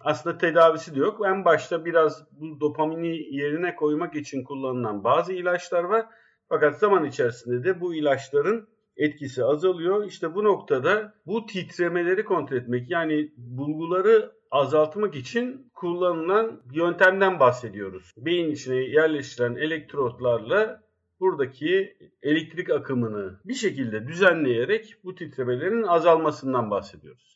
aslında 0.06 0.38
tedavisi 0.38 0.94
de 0.94 0.98
yok. 0.98 1.20
En 1.26 1.44
başta 1.44 1.84
biraz 1.84 2.24
bu 2.30 2.60
dopamini 2.60 3.36
yerine 3.36 3.76
koymak 3.76 4.16
için 4.16 4.44
kullanılan 4.44 5.04
bazı 5.04 5.32
ilaçlar 5.32 5.84
var. 5.84 6.06
Fakat 6.48 6.78
zaman 6.78 7.04
içerisinde 7.04 7.64
de 7.64 7.80
bu 7.80 7.94
ilaçların 7.94 8.68
etkisi 8.96 9.44
azalıyor. 9.44 10.04
İşte 10.04 10.34
bu 10.34 10.44
noktada 10.44 11.14
bu 11.26 11.46
titremeleri 11.46 12.24
kontrol 12.24 12.56
etmek 12.56 12.90
yani 12.90 13.32
bulguları 13.36 14.32
azaltmak 14.50 15.14
için 15.14 15.70
kullanılan 15.74 16.62
yöntemden 16.72 17.40
bahsediyoruz. 17.40 18.12
Beyin 18.16 18.50
içine 18.50 18.76
yerleştirilen 18.76 19.54
elektrotlarla 19.54 20.82
buradaki 21.20 21.96
elektrik 22.22 22.70
akımını 22.70 23.40
bir 23.44 23.54
şekilde 23.54 24.08
düzenleyerek 24.08 24.94
bu 25.04 25.14
titremelerin 25.14 25.82
azalmasından 25.82 26.70
bahsediyoruz. 26.70 27.35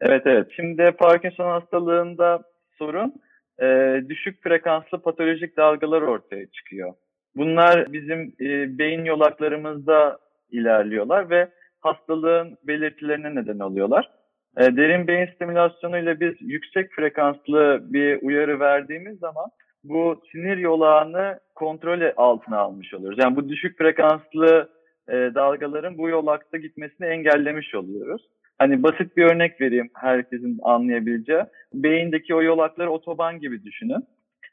Evet 0.00 0.22
evet. 0.26 0.46
Şimdi 0.56 0.92
Parkinson 0.98 1.44
hastalığında 1.44 2.42
sorun 2.78 3.14
e, 3.62 4.00
düşük 4.08 4.42
frekanslı 4.42 5.02
patolojik 5.02 5.56
dalgalar 5.56 6.02
ortaya 6.02 6.46
çıkıyor. 6.46 6.94
Bunlar 7.36 7.92
bizim 7.92 8.20
e, 8.40 8.78
beyin 8.78 9.04
yolaklarımızda 9.04 10.18
ilerliyorlar 10.50 11.30
ve 11.30 11.48
hastalığın 11.80 12.58
belirtilerine 12.64 13.34
neden 13.34 13.58
oluyorlar. 13.58 14.10
E, 14.58 14.76
derin 14.76 15.06
beyin 15.06 15.26
stimülasyonu 15.34 15.98
ile 15.98 16.20
biz 16.20 16.34
yüksek 16.40 16.92
frekanslı 16.92 17.80
bir 17.82 18.22
uyarı 18.22 18.60
verdiğimiz 18.60 19.18
zaman 19.18 19.46
bu 19.84 20.22
sinir 20.32 20.56
yolağını 20.56 21.40
kontrol 21.54 22.00
altına 22.16 22.58
almış 22.58 22.94
oluyoruz. 22.94 23.18
Yani 23.22 23.36
bu 23.36 23.48
düşük 23.48 23.78
frekanslı 23.78 24.68
e, 25.08 25.12
dalgaların 25.12 25.98
bu 25.98 26.08
yolakta 26.08 26.58
gitmesini 26.58 27.06
engellemiş 27.06 27.74
oluyoruz. 27.74 28.22
Hani 28.60 28.82
basit 28.82 29.16
bir 29.16 29.24
örnek 29.24 29.60
vereyim 29.60 29.90
herkesin 29.94 30.58
anlayabileceği. 30.62 31.42
Beyindeki 31.74 32.34
o 32.34 32.42
yolakları 32.42 32.90
otoban 32.90 33.40
gibi 33.40 33.64
düşünün. 33.64 34.04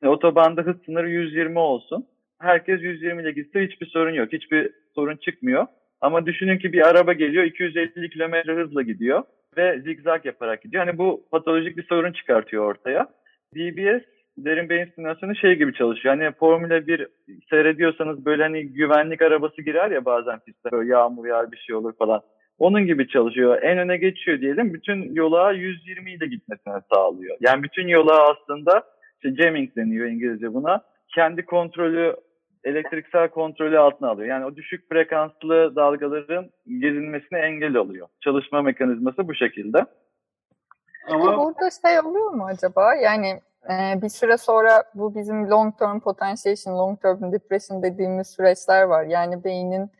Yani 0.02 0.14
otobanda 0.14 0.62
hız 0.62 0.76
sınırı 0.86 1.10
120 1.10 1.60
olsun. 1.60 2.08
Herkes 2.40 2.82
120 2.82 3.22
ile 3.22 3.32
gitse 3.32 3.68
hiçbir 3.68 3.86
sorun 3.86 4.14
yok. 4.14 4.34
Hiçbir 4.34 4.72
sorun 4.96 5.16
çıkmıyor. 5.16 5.66
Ama 6.02 6.26
düşünün 6.26 6.58
ki 6.58 6.74
bir 6.74 6.88
araba 6.88 7.14
geliyor 7.14 7.44
250 7.44 8.10
kilometre 8.10 8.56
hızla 8.56 8.82
gidiyor 8.82 9.24
ve 9.58 9.80
zigzag 9.82 10.26
yaparak 10.26 10.62
gidiyor. 10.62 10.86
Hani 10.86 10.98
bu 10.98 11.26
patolojik 11.32 11.78
bir 11.78 11.84
sorun 11.84 12.12
çıkartıyor 12.12 12.66
ortaya. 12.66 13.08
DBS 13.56 14.04
derin 14.38 14.70
beyin 14.70 14.86
stimülasyonu 14.86 15.36
şey 15.36 15.56
gibi 15.56 15.74
çalışıyor. 15.74 16.18
Hani 16.18 16.32
Formula 16.32 16.88
1 16.88 17.08
seyrediyorsanız 17.50 18.26
böyle 18.26 18.44
hani 18.44 18.68
güvenlik 18.68 19.22
arabası 19.22 19.62
girer 19.62 19.92
ya 19.92 20.06
bazen 20.06 20.40
pistte 20.40 20.72
böyle 20.72 20.92
yağmur 20.92 21.26
yağar 21.26 21.52
bir 21.52 21.58
şey 21.58 21.76
olur 21.76 21.94
falan. 22.00 22.22
Onun 22.60 22.86
gibi 22.86 23.08
çalışıyor. 23.08 23.62
En 23.62 23.78
öne 23.78 23.98
geçiyor 23.98 24.42
diyelim. 24.42 24.74
Bütün 24.74 25.16
yola 25.16 25.52
120 25.52 26.12
ile 26.12 26.28
gitmesine 26.28 26.74
sağlıyor. 26.94 27.38
Yani 27.40 27.64
bütün 27.64 27.88
yola 27.88 28.30
aslında 28.32 28.84
işte 29.16 29.44
jamming 29.44 29.76
deniyor 29.76 30.08
İngilizce 30.08 30.54
buna. 30.54 30.82
Kendi 31.16 31.46
kontrolü 31.46 32.16
elektriksel 32.64 33.30
kontrolü 33.30 33.80
altına 33.80 34.10
alıyor. 34.10 34.30
Yani 34.30 34.46
o 34.46 34.56
düşük 34.56 34.90
frekanslı 34.90 35.76
dalgaların 35.76 36.50
gezinmesine 36.68 37.40
engel 37.40 37.76
oluyor. 37.76 38.08
Çalışma 38.22 38.62
mekanizması 38.62 39.28
bu 39.28 39.36
şekilde. 39.36 39.86
Ama 41.10 41.26
Peki 41.26 41.38
burada 41.38 41.70
şey 41.88 42.00
oluyor 42.00 42.32
mu 42.32 42.46
acaba? 42.46 42.96
Yani 42.96 43.42
e, 43.70 44.02
bir 44.02 44.10
süre 44.10 44.38
sonra 44.38 44.84
bu 44.96 45.16
bizim 45.16 45.50
long 45.50 45.80
term 45.80 46.00
potentiation, 46.00 46.78
long 46.78 47.02
term 47.02 47.32
depression 47.32 47.84
dediğimiz 47.84 48.28
süreçler 48.28 48.84
var. 48.84 49.04
Yani 49.04 49.44
beynin 49.44 49.92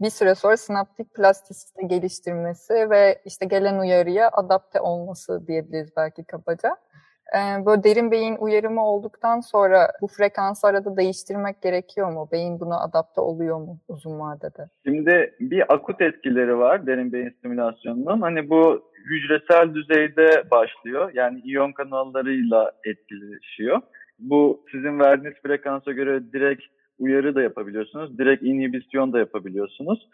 bir 0.00 0.10
süre 0.10 0.34
sonra 0.34 0.56
sinaptik 0.56 1.14
plastisite 1.14 1.86
geliştirmesi 1.86 2.90
ve 2.90 3.22
işte 3.24 3.46
gelen 3.46 3.78
uyarıya 3.78 4.30
adapte 4.32 4.80
olması 4.80 5.46
diyebiliriz 5.46 5.90
belki 5.96 6.24
kabaca. 6.24 6.76
Ee, 7.34 7.66
böyle 7.66 7.84
derin 7.84 8.10
beyin 8.10 8.36
uyarımı 8.36 8.86
olduktan 8.86 9.40
sonra 9.40 9.92
bu 10.00 10.06
frekansı 10.06 10.66
arada 10.66 10.96
değiştirmek 10.96 11.62
gerekiyor 11.62 12.12
mu? 12.12 12.28
Beyin 12.32 12.60
buna 12.60 12.80
adapte 12.80 13.20
oluyor 13.20 13.56
mu 13.56 13.78
uzun 13.88 14.20
vadede? 14.20 14.68
Şimdi 14.86 15.34
bir 15.40 15.74
akut 15.74 16.00
etkileri 16.00 16.58
var 16.58 16.86
derin 16.86 17.12
beyin 17.12 17.30
stimülasyonunun. 17.30 18.20
Hani 18.20 18.50
bu 18.50 18.82
hücresel 19.04 19.74
düzeyde 19.74 20.50
başlıyor. 20.50 21.10
Yani 21.14 21.40
iyon 21.40 21.72
kanallarıyla 21.72 22.72
etkileşiyor. 22.84 23.80
Bu 24.18 24.64
sizin 24.72 24.98
verdiğiniz 24.98 25.38
frekansa 25.42 25.92
göre 25.92 26.32
direkt 26.32 26.62
uyarı 26.98 27.34
da 27.34 27.42
yapabiliyorsunuz. 27.42 28.18
Direkt 28.18 28.42
inhibisyon 28.42 29.12
da 29.12 29.18
yapabiliyorsunuz. 29.18 30.08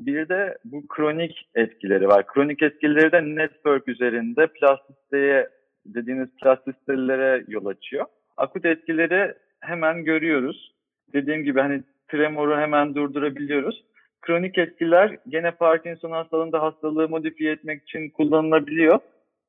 Bir 0.00 0.28
de 0.28 0.58
bu 0.64 0.88
kronik 0.88 1.48
etkileri 1.54 2.08
var. 2.08 2.26
Kronik 2.26 2.62
etkileri 2.62 3.12
de 3.12 3.22
network 3.22 3.88
üzerinde 3.88 4.46
plastisiteye 4.46 5.48
dediğiniz 5.86 6.28
plastisitelere 6.42 7.44
yol 7.48 7.66
açıyor. 7.66 8.06
Akut 8.36 8.64
etkileri 8.64 9.34
hemen 9.60 10.04
görüyoruz. 10.04 10.74
Dediğim 11.12 11.44
gibi 11.44 11.60
hani 11.60 11.82
tremoru 12.08 12.56
hemen 12.56 12.94
durdurabiliyoruz. 12.94 13.84
Kronik 14.22 14.58
etkiler 14.58 15.16
gene 15.28 15.50
Parkinson 15.50 16.10
hastalığında 16.10 16.62
hastalığı 16.62 17.08
modifiye 17.08 17.52
etmek 17.52 17.82
için 17.82 18.10
kullanılabiliyor. 18.10 18.98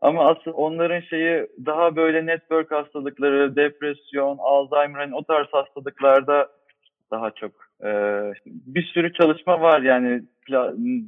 Ama 0.01 0.25
asıl 0.25 0.51
onların 0.51 0.99
şeyi 0.99 1.47
daha 1.65 1.95
böyle 1.95 2.25
network 2.25 2.71
hastalıkları, 2.71 3.55
depresyon, 3.55 4.37
Alzheimer 4.39 5.09
o 5.13 5.23
tarz 5.23 5.47
hastalıklarda 5.51 6.49
daha 7.11 7.31
çok 7.31 7.51
e, 7.83 7.89
bir 8.45 8.83
sürü 8.83 9.13
çalışma 9.13 9.61
var 9.61 9.81
yani 9.81 10.23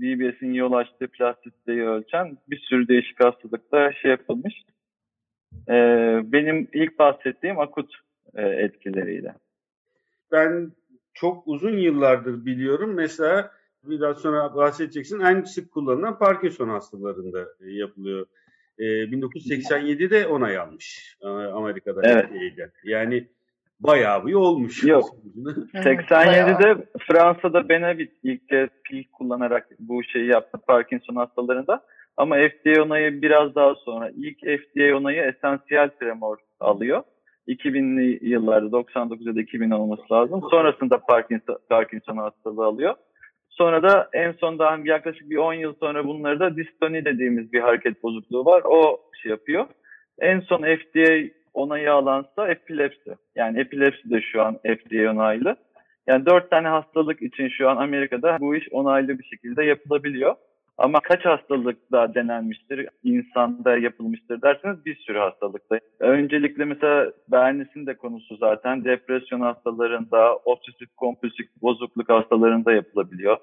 DBS'in 0.01 0.53
yol 0.53 0.73
açtığı 0.73 1.07
plastisiteyi 1.07 1.83
ölçen 1.83 2.37
bir 2.49 2.59
sürü 2.59 2.87
değişik 2.87 3.23
hastalıkta 3.23 3.93
şey 3.93 4.11
yapılmış. 4.11 4.53
E, 5.69 5.75
benim 6.23 6.67
ilk 6.73 6.99
bahsettiğim 6.99 7.59
akut 7.59 7.95
e, 8.35 8.41
etkileriyle. 8.41 9.35
Ben 10.31 10.71
çok 11.13 11.47
uzun 11.47 11.77
yıllardır 11.77 12.45
biliyorum. 12.45 12.93
Mesela 12.93 13.51
biraz 13.83 14.17
sonra 14.17 14.55
bahsedeceksin 14.55 15.19
en 15.19 15.41
sık 15.41 15.71
kullanılan 15.71 16.19
Parkinson 16.19 16.69
hastalarında 16.69 17.39
e, 17.61 17.71
yapılıyor. 17.71 18.25
E, 18.79 18.83
1987'de 18.83 20.27
onay 20.27 20.57
almış 20.57 21.17
e, 21.21 21.27
Amerika'da. 21.27 22.01
Evet. 22.03 22.29
Yani 22.83 23.27
bayağı 23.83 24.25
bir 24.25 24.33
olmuş. 24.33 24.83
Yok. 24.83 25.09
87'de 25.73 26.85
Fransa'da 27.07 27.69
Benavit 27.69 28.11
ilk 28.23 28.49
kez 28.49 28.69
pil 28.83 29.03
kullanarak 29.11 29.67
bu 29.79 30.03
şeyi 30.03 30.27
yaptı 30.27 30.57
Parkinson 30.67 31.15
hastalarında. 31.15 31.81
Ama 32.17 32.35
FDA 32.35 32.83
onayı 32.83 33.21
biraz 33.21 33.55
daha 33.55 33.75
sonra. 33.75 34.11
İlk 34.15 34.39
FDA 34.39 34.97
onayı 34.97 35.21
esansiyel 35.21 35.89
tremor 35.99 36.37
alıyor. 36.59 37.03
2000'li 37.47 38.29
yıllarda 38.29 38.71
99 38.71 39.27
ya 39.27 39.35
da 39.35 39.41
2000 39.41 39.71
olması 39.71 40.13
lazım. 40.13 40.41
Sonrasında 40.51 40.97
Parkinson, 40.97 41.57
Parkinson 41.69 42.17
hastalığı 42.17 42.65
alıyor. 42.65 42.95
Sonra 43.49 43.83
da 43.83 44.09
en 44.13 44.31
son 44.31 44.59
daha 44.59 44.77
yaklaşık 44.83 45.29
bir 45.29 45.37
10 45.37 45.53
yıl 45.53 45.73
sonra 45.79 46.07
bunları 46.07 46.39
da 46.39 46.55
distoni 46.55 47.05
dediğimiz 47.05 47.53
bir 47.53 47.59
hareket 47.59 48.03
bozukluğu 48.03 48.45
var. 48.45 48.61
O 48.65 49.01
şey 49.21 49.29
yapıyor. 49.29 49.65
En 50.19 50.39
son 50.39 50.57
FDA 50.57 51.40
onayı 51.53 51.93
alansa 51.93 52.47
epilepsi. 52.47 53.15
Yani 53.35 53.59
epilepsi 53.59 54.09
de 54.09 54.21
şu 54.21 54.41
an 54.41 54.57
FDA 54.57 55.11
onaylı. 55.11 55.55
Yani 56.07 56.25
dört 56.25 56.49
tane 56.49 56.67
hastalık 56.67 57.21
için 57.21 57.49
şu 57.49 57.69
an 57.69 57.77
Amerika'da 57.77 58.37
bu 58.39 58.55
iş 58.55 58.67
onaylı 58.71 59.19
bir 59.19 59.23
şekilde 59.23 59.63
yapılabiliyor. 59.63 60.35
Ama 60.77 60.99
kaç 60.99 61.25
hastalıkta 61.25 62.13
denenmiştir, 62.15 62.87
insanda 63.03 63.77
yapılmıştır 63.77 64.41
derseniz 64.41 64.85
bir 64.85 64.95
sürü 64.95 65.17
hastalıkta. 65.17 65.79
Öncelikle 65.99 66.65
mesela 66.65 67.11
Bernis'in 67.27 67.85
de 67.85 67.93
konusu 67.93 68.37
zaten 68.37 68.85
depresyon 68.85 69.41
hastalarında, 69.41 70.35
obsesif 70.35 70.95
kompulsif 70.97 71.47
bozukluk 71.61 72.09
hastalarında 72.09 72.73
yapılabiliyor. 72.73 73.37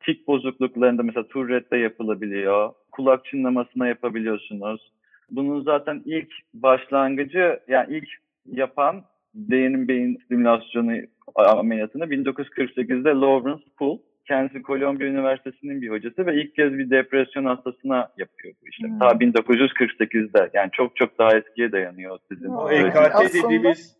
Tik 0.00 0.28
bozukluklarında 0.28 1.02
mesela 1.02 1.28
Tourette'de 1.28 1.76
yapılabiliyor. 1.76 2.72
Kulak 2.92 3.24
çınlamasına 3.24 3.88
yapabiliyorsunuz. 3.88 4.92
Bunun 5.30 5.62
zaten 5.62 6.02
ilk 6.04 6.28
başlangıcı 6.54 7.60
yani 7.68 7.96
ilk 7.96 8.08
yapan 8.46 9.04
beynin 9.34 9.88
beyin 9.88 10.18
stimülasyonu 10.24 10.92
ameliyatını 11.34 12.04
1948'de 12.04 13.08
Lawrence 13.08 13.64
Poole 13.78 14.00
kendisi 14.26 14.62
Kolombiya 14.62 15.10
Üniversitesi'nin 15.10 15.82
bir 15.82 15.90
hocası 15.90 16.26
ve 16.26 16.42
ilk 16.42 16.54
kez 16.54 16.72
bir 16.72 16.90
depresyon 16.90 17.44
hastasına 17.44 18.08
yapıyor 18.18 18.54
bu 18.62 18.68
işlemi. 18.68 18.92
Hmm. 18.92 18.98
Ta 18.98 19.08
1948'de 19.08 20.50
yani 20.54 20.70
çok 20.72 20.96
çok 20.96 21.18
daha 21.18 21.36
eskiye 21.36 21.72
dayanıyor 21.72 22.18
sizin. 22.32 22.48
O 22.48 22.70
EKT 22.70 23.34
dediğimiz 23.34 23.96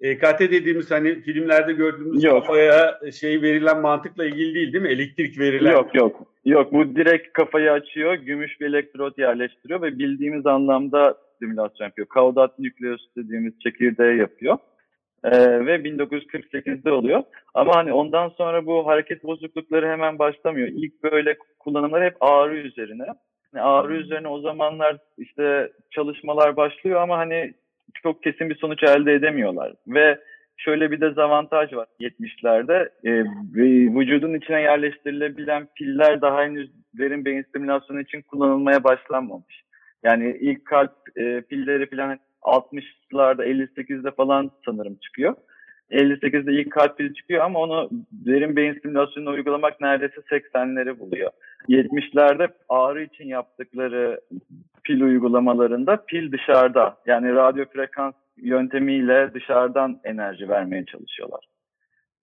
EKT 0.00 0.40
dediğimiz 0.40 0.90
hani 0.90 1.20
filmlerde 1.20 1.72
gördüğümüz 1.72 2.24
yok. 2.24 2.46
kafaya 2.46 3.00
şey 3.12 3.42
verilen 3.42 3.80
mantıkla 3.80 4.24
ilgili 4.24 4.54
değil 4.54 4.72
değil 4.72 4.84
mi? 4.84 4.90
Elektrik 4.90 5.38
verilen. 5.38 5.72
Yok 5.72 5.94
yok. 5.94 6.31
Yok 6.44 6.72
bu 6.72 6.96
direkt 6.96 7.32
kafayı 7.32 7.72
açıyor, 7.72 8.14
gümüş 8.14 8.60
bir 8.60 8.66
elektrot 8.66 9.18
yerleştiriyor 9.18 9.82
ve 9.82 9.98
bildiğimiz 9.98 10.46
anlamda 10.46 11.14
stimülasyon 11.34 11.86
yapıyor. 11.86 12.08
Kaudat 12.08 12.58
nükleus 12.58 13.16
dediğimiz 13.16 13.60
çekirdeği 13.60 14.18
yapıyor. 14.18 14.58
Ee, 15.24 15.66
ve 15.66 15.76
1948'de 15.76 16.92
oluyor. 16.92 17.22
Ama 17.54 17.76
hani 17.76 17.92
ondan 17.92 18.28
sonra 18.28 18.66
bu 18.66 18.86
hareket 18.86 19.24
bozuklukları 19.24 19.88
hemen 19.88 20.18
başlamıyor. 20.18 20.68
İlk 20.68 21.02
böyle 21.02 21.36
kullanımlar 21.58 22.04
hep 22.04 22.16
ağrı 22.20 22.56
üzerine. 22.56 23.06
Yani 23.54 23.64
ağrı 23.64 23.94
üzerine 23.94 24.28
o 24.28 24.40
zamanlar 24.40 24.96
işte 25.18 25.72
çalışmalar 25.90 26.56
başlıyor 26.56 27.00
ama 27.00 27.18
hani 27.18 27.54
çok 28.02 28.22
kesin 28.22 28.50
bir 28.50 28.56
sonuç 28.56 28.82
elde 28.82 29.12
edemiyorlar. 29.12 29.72
Ve 29.86 30.18
şöyle 30.64 30.90
bir 30.90 31.00
dezavantaj 31.00 31.72
var 31.72 31.86
70'lerde. 32.00 32.88
E, 33.04 33.10
vücudun 33.98 34.34
içine 34.34 34.60
yerleştirilebilen 34.60 35.68
piller 35.76 36.20
daha 36.20 36.42
henüz 36.42 36.70
derin 36.98 37.24
beyin 37.24 37.42
stimülasyonu 37.42 38.00
için 38.00 38.22
kullanılmaya 38.22 38.84
başlanmamış. 38.84 39.62
Yani 40.02 40.36
ilk 40.40 40.64
kalp 40.64 40.92
e, 41.16 41.40
pilleri 41.40 41.90
falan 41.90 42.18
60'larda 42.42 43.44
58'de 43.44 44.10
falan 44.10 44.50
sanırım 44.64 44.94
çıkıyor. 44.94 45.34
58'de 45.90 46.52
ilk 46.52 46.72
kalp 46.72 46.98
pili 46.98 47.14
çıkıyor 47.14 47.44
ama 47.44 47.58
onu 47.58 47.90
derin 48.12 48.56
beyin 48.56 48.74
stimülasyonunu 48.74 49.30
uygulamak 49.30 49.80
neredeyse 49.80 50.20
80'leri 50.20 50.98
buluyor. 50.98 51.30
70'lerde 51.68 52.48
ağrı 52.68 53.02
için 53.02 53.24
yaptıkları 53.24 54.20
pil 54.84 55.00
uygulamalarında 55.00 56.04
pil 56.06 56.32
dışarıda 56.32 56.96
yani 57.06 57.34
radyo 57.34 57.64
frekans 57.72 58.14
yöntemiyle 58.42 59.34
dışarıdan 59.34 60.00
enerji 60.04 60.48
vermeye 60.48 60.84
çalışıyorlar. 60.84 61.44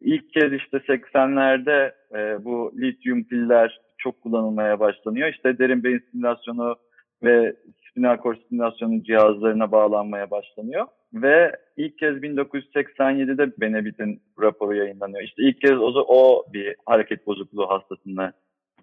İlk 0.01 0.33
kez 0.33 0.53
işte 0.53 0.77
80'lerde 0.77 1.91
e, 2.13 2.45
bu 2.45 2.73
lityum 2.81 3.23
piller 3.23 3.79
çok 3.97 4.21
kullanılmaya 4.21 4.79
başlanıyor. 4.79 5.29
İşte 5.29 5.57
derin 5.57 5.83
beyin 5.83 5.99
stimülasyonu 5.99 6.75
ve 7.23 7.55
spinal 7.89 8.17
kor 8.17 8.35
stimülasyonu 8.35 9.03
cihazlarına 9.03 9.71
bağlanmaya 9.71 10.31
başlanıyor. 10.31 10.88
Ve 11.13 11.51
ilk 11.77 11.97
kez 11.97 12.17
1987'de 12.17 13.51
Benebit'in 13.61 14.21
raporu 14.41 14.75
yayınlanıyor. 14.75 15.21
İşte 15.21 15.43
ilk 15.43 15.61
kez 15.61 15.71
o, 15.71 16.05
o 16.07 16.45
bir 16.53 16.75
hareket 16.85 17.27
bozukluğu 17.27 17.69
hastasını 17.69 18.33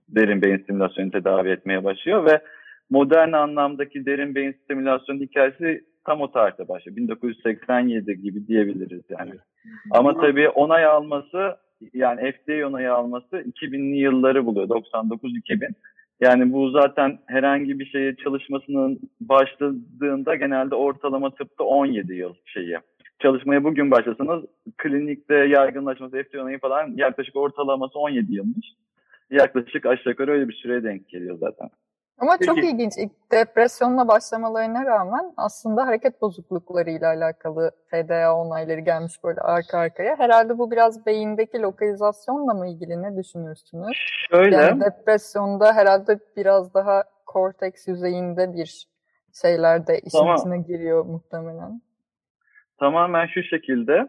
derin 0.08 0.42
beyin 0.42 0.58
stimülasyonu 0.58 1.10
tedavi 1.10 1.48
etmeye 1.48 1.84
başlıyor 1.84 2.24
ve 2.26 2.40
modern 2.90 3.32
anlamdaki 3.32 4.06
derin 4.06 4.34
beyin 4.34 4.56
stimülasyonu 4.64 5.20
hikayesi 5.20 5.84
tam 6.06 6.20
o 6.20 6.30
tarihte 6.30 6.68
başlıyor. 6.68 6.96
1987 6.96 8.22
gibi 8.22 8.46
diyebiliriz 8.46 9.02
yani. 9.18 9.32
Ama 9.90 10.20
tabii 10.20 10.48
onay 10.48 10.84
alması 10.84 11.56
yani 11.94 12.32
FDA 12.32 12.68
onayı 12.68 12.92
alması 12.92 13.36
2000'li 13.36 13.96
yılları 13.96 14.46
buluyor. 14.46 14.68
99-2000. 14.68 15.74
Yani 16.20 16.52
bu 16.52 16.70
zaten 16.70 17.18
herhangi 17.26 17.78
bir 17.78 17.86
şeye 17.86 18.16
çalışmasının 18.16 19.00
başladığında 19.20 20.34
genelde 20.34 20.74
ortalama 20.74 21.34
tıpta 21.34 21.64
17 21.64 22.14
yıl 22.14 22.34
şeyi. 22.44 22.78
Çalışmaya 23.18 23.64
bugün 23.64 23.90
başlasanız 23.90 24.44
klinikte 24.76 25.34
yaygınlaşması, 25.34 26.22
FDA 26.22 26.42
onayı 26.42 26.58
falan 26.58 26.92
yaklaşık 26.96 27.36
ortalaması 27.36 27.98
17 27.98 28.34
yılmış. 28.34 28.66
Yaklaşık 29.30 29.86
aşağı 29.86 30.10
yukarı 30.10 30.30
öyle 30.30 30.48
bir 30.48 30.54
süreye 30.54 30.82
denk 30.82 31.08
geliyor 31.08 31.38
zaten. 31.38 31.68
Ama 32.18 32.32
Peki. 32.38 32.46
çok 32.46 32.64
ilginç. 32.64 32.92
depresyonla 33.32 34.08
başlamalarına 34.08 34.84
rağmen 34.84 35.32
aslında 35.36 35.86
hareket 35.86 36.22
bozukluklarıyla 36.22 37.08
alakalı 37.08 37.70
FDA 37.90 38.36
onayları 38.36 38.80
gelmiş 38.80 39.24
böyle 39.24 39.40
arka 39.40 39.78
arkaya. 39.78 40.18
Herhalde 40.18 40.58
bu 40.58 40.70
biraz 40.70 41.06
beyindeki 41.06 41.62
lokalizasyonla 41.62 42.54
mı 42.54 42.68
ilgili 42.68 43.02
ne 43.02 43.16
düşünürsünüz? 43.16 43.96
Şöyle. 44.30 44.56
Yani 44.56 44.80
depresyonda 44.80 45.72
herhalde 45.72 46.18
biraz 46.36 46.74
daha 46.74 47.04
korteks 47.26 47.88
yüzeyinde 47.88 48.52
bir 48.52 48.86
şeyler 49.42 49.86
de 49.86 49.98
işin 49.98 50.18
tamam. 50.18 50.36
içine 50.36 50.58
giriyor 50.58 51.04
muhtemelen. 51.04 51.82
Tamamen 52.78 53.26
şu 53.26 53.42
şekilde. 53.42 54.06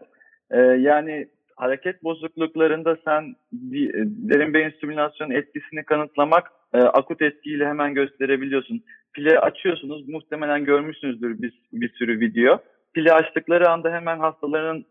Ee, 0.50 0.58
yani 0.60 1.28
hareket 1.58 2.04
bozukluklarında 2.04 2.96
sen 3.04 3.34
bir, 3.52 3.94
e, 3.94 4.02
derin 4.06 4.54
beyin 4.54 4.70
stimülasyonu 4.70 5.34
etkisini 5.34 5.84
kanıtlamak 5.84 6.50
e, 6.74 6.78
akut 6.78 7.22
etkiyle 7.22 7.66
hemen 7.66 7.94
gösterebiliyorsun. 7.94 8.82
Pili 9.12 9.38
açıyorsunuz. 9.38 10.08
Muhtemelen 10.08 10.64
görmüşsünüzdür 10.64 11.42
bir, 11.42 11.52
bir 11.72 11.92
sürü 11.92 12.20
video. 12.20 12.58
Pili 12.94 13.12
açtıkları 13.12 13.70
anda 13.70 13.92
hemen 13.92 14.18
hastaların 14.18 14.84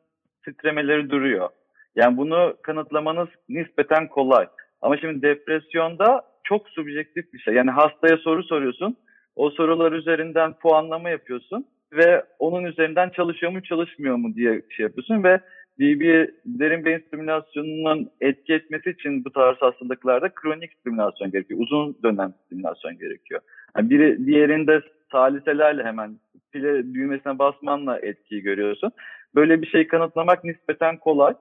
titremeleri 0.45 1.09
duruyor. 1.09 1.49
Yani 1.95 2.17
bunu 2.17 2.57
kanıtlamanız 2.63 3.27
nispeten 3.49 4.07
kolay. 4.07 4.47
Ama 4.81 4.97
şimdi 4.97 5.21
depresyonda 5.21 6.21
çok 6.43 6.69
subjektif 6.69 7.33
bir 7.33 7.39
şey. 7.39 7.53
Yani 7.53 7.71
hastaya 7.71 8.17
soru 8.17 8.43
soruyorsun. 8.43 8.97
O 9.35 9.49
sorular 9.49 9.91
üzerinden 9.91 10.53
puanlama 10.53 11.09
yapıyorsun 11.09 11.65
ve 11.93 12.23
onun 12.39 12.63
üzerinden 12.63 13.09
çalışıyor 13.09 13.51
mu 13.51 13.63
çalışmıyor 13.63 14.15
mu 14.15 14.35
diye 14.35 14.61
şey 14.69 14.83
yapıyorsun 14.83 15.23
ve 15.23 15.39
DB 15.79 16.29
derin 16.45 16.85
beyin 16.85 17.03
stimülasyonunun 17.07 18.09
etki 18.21 18.53
etmesi 18.53 18.89
için 18.89 19.25
bu 19.25 19.31
tarz 19.31 19.57
hastalıklarda 19.57 20.29
kronik 20.29 20.73
stimülasyon 20.73 21.31
gerekiyor. 21.31 21.59
Uzun 21.59 21.97
dönem 22.03 22.33
stimülasyon 22.45 22.97
gerekiyor. 22.97 23.41
Yani 23.77 23.89
biri 23.89 24.25
diğerinde 24.25 24.81
saliselerle 25.11 25.83
hemen 25.83 26.17
pile 26.51 26.93
düğmesine 26.93 27.39
basmanla 27.39 27.99
etkiyi 27.99 28.41
görüyorsun. 28.41 28.91
Böyle 29.35 29.61
bir 29.61 29.67
şey 29.67 29.87
kanıtlamak 29.87 30.43
nispeten 30.43 30.97
kolay. 30.97 31.33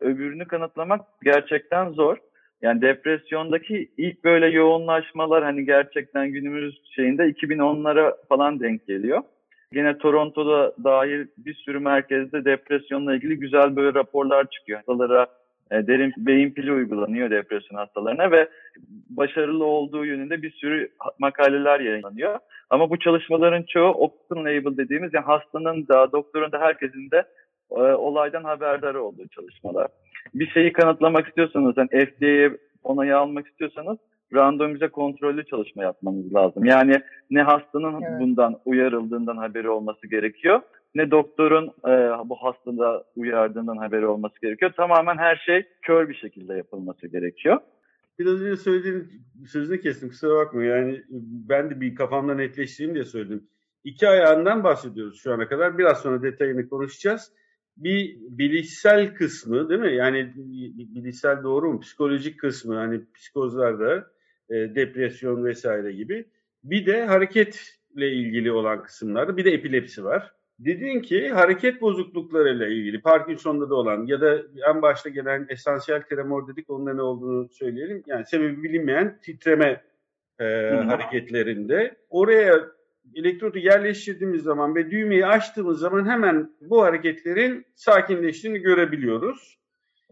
Öbürünü 0.00 0.44
kanıtlamak 0.44 1.00
gerçekten 1.24 1.90
zor. 1.90 2.16
Yani 2.62 2.82
depresyondaki 2.82 3.90
ilk 3.96 4.24
böyle 4.24 4.46
yoğunlaşmalar 4.46 5.44
hani 5.44 5.64
gerçekten 5.64 6.28
günümüz 6.28 6.82
şeyinde 6.96 7.22
2010'lara 7.22 8.14
falan 8.28 8.60
denk 8.60 8.86
geliyor. 8.86 9.22
Yine 9.72 9.98
Toronto'da 9.98 10.72
dahil 10.84 11.26
bir 11.38 11.54
sürü 11.54 11.78
merkezde 11.78 12.44
depresyonla 12.44 13.14
ilgili 13.14 13.38
güzel 13.38 13.76
böyle 13.76 13.98
raporlar 13.98 14.50
çıkıyor. 14.50 14.78
Hastalara 14.78 15.26
e, 15.70 15.86
derin 15.86 16.12
beyin 16.16 16.50
pili 16.50 16.72
uygulanıyor 16.72 17.30
depresyon 17.30 17.78
hastalarına 17.78 18.30
ve 18.30 18.48
başarılı 19.10 19.64
olduğu 19.64 20.04
yönünde 20.04 20.42
bir 20.42 20.50
sürü 20.50 20.88
makaleler 21.18 21.80
yayınlanıyor. 21.80 22.38
Ama 22.70 22.90
bu 22.90 22.98
çalışmaların 22.98 23.62
çoğu 23.62 23.90
open 23.92 24.44
label 24.44 24.76
dediğimiz 24.76 25.14
yani 25.14 25.24
hastanın 25.24 25.88
da 25.88 26.12
doktorun 26.12 26.52
da 26.52 26.60
herkesin 26.60 27.10
de 27.10 27.24
e, 27.70 27.80
olaydan 27.80 28.44
haberdar 28.44 28.94
olduğu 28.94 29.28
çalışmalar. 29.28 29.86
Bir 30.34 30.50
şeyi 30.50 30.72
kanıtlamak 30.72 31.28
istiyorsanız 31.28 31.76
yani 31.76 31.88
FDA'ye 31.88 32.56
onayı 32.84 33.16
almak 33.16 33.46
istiyorsanız 33.46 33.98
randomize 34.34 34.88
kontrollü 34.88 35.46
çalışma 35.46 35.82
yapmamız 35.82 36.34
lazım. 36.34 36.64
Yani 36.64 37.02
ne 37.30 37.42
hastanın 37.42 38.02
evet. 38.02 38.20
bundan 38.20 38.60
uyarıldığından 38.64 39.36
haberi 39.36 39.68
olması 39.68 40.06
gerekiyor 40.06 40.60
ne 40.96 41.10
doktorun 41.10 41.66
e, 41.66 41.92
bu 42.28 42.36
hastada 42.36 43.04
uyardığından 43.16 43.76
haberi 43.76 44.06
olması 44.06 44.40
gerekiyor. 44.40 44.72
Tamamen 44.76 45.16
her 45.16 45.36
şey 45.46 45.66
kör 45.82 46.08
bir 46.08 46.14
şekilde 46.14 46.54
yapılması 46.54 47.06
gerekiyor. 47.06 47.58
Biraz 48.18 48.42
önce 48.42 48.56
söylediğin 48.56 49.08
sözünü 49.46 49.80
kestim 49.80 50.08
kusura 50.08 50.36
bakma. 50.36 50.64
Yani 50.64 51.02
ben 51.48 51.70
de 51.70 51.80
bir 51.80 51.94
kafamda 51.94 52.34
netleştireyim 52.34 52.94
diye 52.94 53.04
söyledim. 53.04 53.48
İki 53.84 54.08
ayağından 54.08 54.64
bahsediyoruz 54.64 55.20
şu 55.22 55.32
ana 55.32 55.48
kadar. 55.48 55.78
Biraz 55.78 56.02
sonra 56.02 56.22
detayını 56.22 56.68
konuşacağız 56.68 57.32
bir 57.76 58.16
bilişsel 58.20 59.14
kısmı 59.14 59.68
değil 59.68 59.80
mi? 59.80 59.94
Yani 59.94 60.32
bilişsel 60.94 61.42
doğru 61.42 61.72
mu? 61.72 61.80
Psikolojik 61.80 62.40
kısmı 62.40 62.74
hani 62.74 63.00
psikozlarda 63.14 64.06
e, 64.50 64.54
depresyon 64.54 65.44
vesaire 65.44 65.92
gibi. 65.92 66.24
Bir 66.64 66.86
de 66.86 67.04
hareketle 67.04 68.12
ilgili 68.12 68.52
olan 68.52 68.82
kısımlarda 68.82 69.36
bir 69.36 69.44
de 69.44 69.50
epilepsi 69.50 70.04
var. 70.04 70.32
Dedin 70.58 71.00
ki 71.00 71.28
hareket 71.28 71.80
bozukluklarıyla 71.80 72.66
ilgili 72.66 73.00
Parkinson'da 73.00 73.70
da 73.70 73.74
olan 73.74 74.06
ya 74.06 74.20
da 74.20 74.42
en 74.70 74.82
başta 74.82 75.08
gelen 75.08 75.46
esansiyel 75.48 76.02
tremor 76.02 76.48
dedik 76.48 76.70
onunla 76.70 76.94
ne 76.94 77.02
olduğunu 77.02 77.48
söyleyelim. 77.48 78.02
Yani 78.06 78.26
sebebi 78.26 78.62
bilinmeyen 78.62 79.18
titreme 79.22 79.82
e, 80.40 80.44
hareketlerinde 80.70 81.96
oraya 82.10 82.76
elektrodu 83.14 83.58
yerleştirdiğimiz 83.58 84.42
zaman 84.42 84.74
ve 84.74 84.90
düğmeyi 84.90 85.26
açtığımız 85.26 85.78
zaman 85.78 86.08
hemen 86.10 86.50
bu 86.60 86.82
hareketlerin 86.82 87.66
sakinleştiğini 87.74 88.58
görebiliyoruz. 88.58 89.58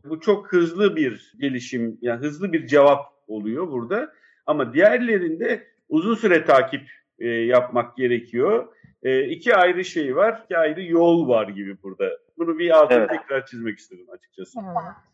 Bu 0.05 0.21
çok 0.21 0.53
hızlı 0.53 0.97
bir 0.97 1.33
gelişim, 1.41 1.99
yani 2.01 2.21
hızlı 2.21 2.53
bir 2.53 2.67
cevap 2.67 3.01
oluyor 3.27 3.69
burada. 3.69 4.13
Ama 4.47 4.75
diğerlerinde 4.75 5.67
uzun 5.89 6.15
süre 6.15 6.45
takip 6.45 6.91
e, 7.19 7.29
yapmak 7.29 7.97
gerekiyor. 7.97 8.69
E, 9.03 9.25
iki 9.25 9.55
ayrı 9.55 9.85
şey 9.85 10.17
var, 10.17 10.43
iki 10.45 10.59
ayrı 10.59 10.83
yol 10.83 11.29
var 11.29 11.49
gibi 11.49 11.83
burada. 11.83 12.11
Bunu 12.39 12.59
bir 12.59 12.71
altını 12.71 12.99
evet. 12.99 13.11
tekrar 13.11 13.47
çizmek 13.47 13.79
istedim 13.79 14.07
açıkçası. 14.11 14.61
Evet. 14.61 15.14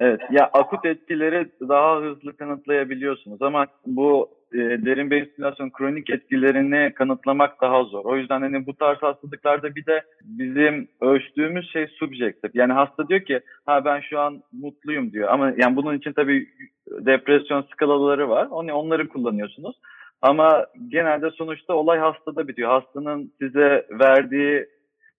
Evet, 0.00 0.20
ya 0.30 0.50
akut 0.52 0.84
etkileri 0.84 1.48
daha 1.68 2.00
hızlı 2.00 2.36
kanıtlayabiliyorsunuz 2.36 3.42
ama 3.42 3.66
bu 3.86 4.28
e, 4.52 4.58
derin 4.58 5.10
beyin 5.10 5.24
stimülasyon 5.24 5.70
kronik 5.70 6.10
etkilerini 6.10 6.92
kanıtlamak 6.94 7.60
daha 7.60 7.84
zor. 7.84 8.04
O 8.04 8.16
yüzden 8.16 8.40
hani 8.40 8.66
bu 8.66 8.74
tarz 8.74 8.98
hastalıklarda 8.98 9.74
bir 9.74 9.86
de 9.86 10.02
bizim 10.22 10.88
ölçtüğümüz 11.00 11.72
şey 11.72 11.86
subjektif. 11.86 12.54
Yani 12.54 12.72
hasta 12.72 13.08
diyor 13.08 13.20
ki 13.20 13.40
ha 13.66 13.84
ben 13.84 14.00
şu 14.00 14.20
an 14.20 14.42
mutluyum 14.52 15.12
diyor 15.12 15.28
ama 15.28 15.52
yani 15.56 15.76
bunun 15.76 15.98
için 15.98 16.12
tabii 16.12 16.48
depresyon 16.88 17.62
skalaları 17.62 18.28
var. 18.28 18.46
Onu 18.50 18.72
onları 18.72 19.08
kullanıyorsunuz. 19.08 19.76
Ama 20.22 20.66
genelde 20.88 21.30
sonuçta 21.30 21.74
olay 21.74 21.98
hastada 21.98 22.48
bitiyor. 22.48 22.70
Hastanın 22.70 23.32
size 23.38 23.86
verdiği 23.90 24.66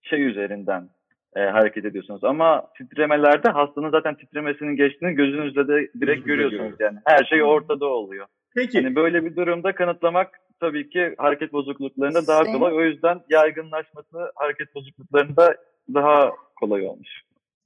şey 0.01 0.23
üzerinden 0.23 0.89
e, 1.35 1.39
hareket 1.39 1.85
ediyorsunuz. 1.85 2.23
Ama 2.23 2.67
titremelerde 2.77 3.49
hastanın 3.49 3.91
zaten 3.91 4.15
titremesinin 4.15 4.75
geçtiğini 4.75 5.13
gözünüzle 5.13 5.67
de 5.67 5.87
direkt 6.01 6.25
görüyorsunuz 6.25 6.75
yani. 6.79 6.97
Her 7.05 7.23
şey 7.23 7.43
ortada 7.43 7.85
oluyor. 7.85 8.25
Peki. 8.55 8.77
Yani 8.77 8.95
böyle 8.95 9.25
bir 9.25 9.35
durumda 9.35 9.75
kanıtlamak 9.75 10.39
tabii 10.59 10.89
ki 10.89 11.15
hareket 11.17 11.53
bozukluklarında 11.53 12.27
daha 12.27 12.43
kolay. 12.43 12.73
O 12.73 12.81
yüzden 12.81 13.19
yaygınlaşması 13.29 14.31
hareket 14.35 14.75
bozukluklarında 14.75 15.55
daha 15.93 16.31
kolay 16.59 16.87
olmuş. 16.87 17.09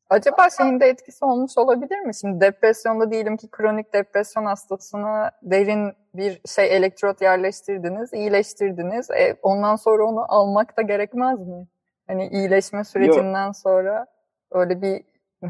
Acaba 0.09 0.47
şeyin 0.57 0.79
de 0.79 0.85
etkisi 0.85 1.25
olmuş 1.25 1.51
olabilir 1.57 1.99
mi? 1.99 2.15
Şimdi 2.21 2.41
depresyonda 2.41 3.11
diyelim 3.11 3.37
ki 3.37 3.47
kronik 3.51 3.93
depresyon 3.93 4.45
hastasına 4.45 5.31
derin 5.41 5.93
bir 6.13 6.41
şey 6.55 6.75
elektrot 6.77 7.21
yerleştirdiniz, 7.21 8.13
iyileştirdiniz. 8.13 9.11
E, 9.11 9.37
ondan 9.41 9.75
sonra 9.75 10.03
onu 10.03 10.25
almak 10.27 10.77
da 10.77 10.81
gerekmez 10.81 11.39
mi? 11.39 11.67
Hani 12.11 12.27
iyileşme 12.27 12.83
sürecinden 12.83 13.45
Yok. 13.45 13.55
sonra. 13.55 14.05
Öyle 14.51 14.81
bir 14.81 15.01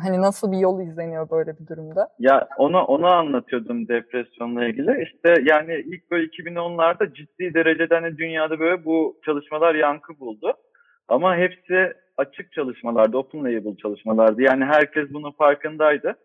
hani 0.02 0.22
nasıl 0.22 0.52
bir 0.52 0.58
yol 0.58 0.82
izleniyor 0.82 1.30
böyle 1.30 1.60
bir 1.60 1.68
durumda? 1.68 2.10
Ya 2.20 2.48
onu 2.58 2.82
onu 2.84 3.08
anlatıyordum 3.08 3.88
depresyonla 3.88 4.66
ilgili. 4.66 5.04
İşte 5.04 5.36
yani 5.44 5.74
ilk 5.74 6.12
böyle 6.12 6.26
2010'larda 6.26 7.14
ciddi 7.14 7.54
derecede 7.54 7.96
hani 7.96 8.18
dünyada 8.18 8.60
böyle 8.60 8.86
bu 8.86 9.20
çalışmalar 9.26 9.76
yankı 9.76 10.20
buldu. 10.20 10.54
Ama 11.08 11.38
hepsi 11.38 11.94
açık 12.18 12.52
çalışmalardı, 12.52 13.18
open 13.18 13.44
label 13.44 13.76
çalışmalardı. 13.76 14.42
Yani 14.42 14.66
herkes 14.66 15.14
bunun 15.14 15.32
farkındaydı. 15.32 16.16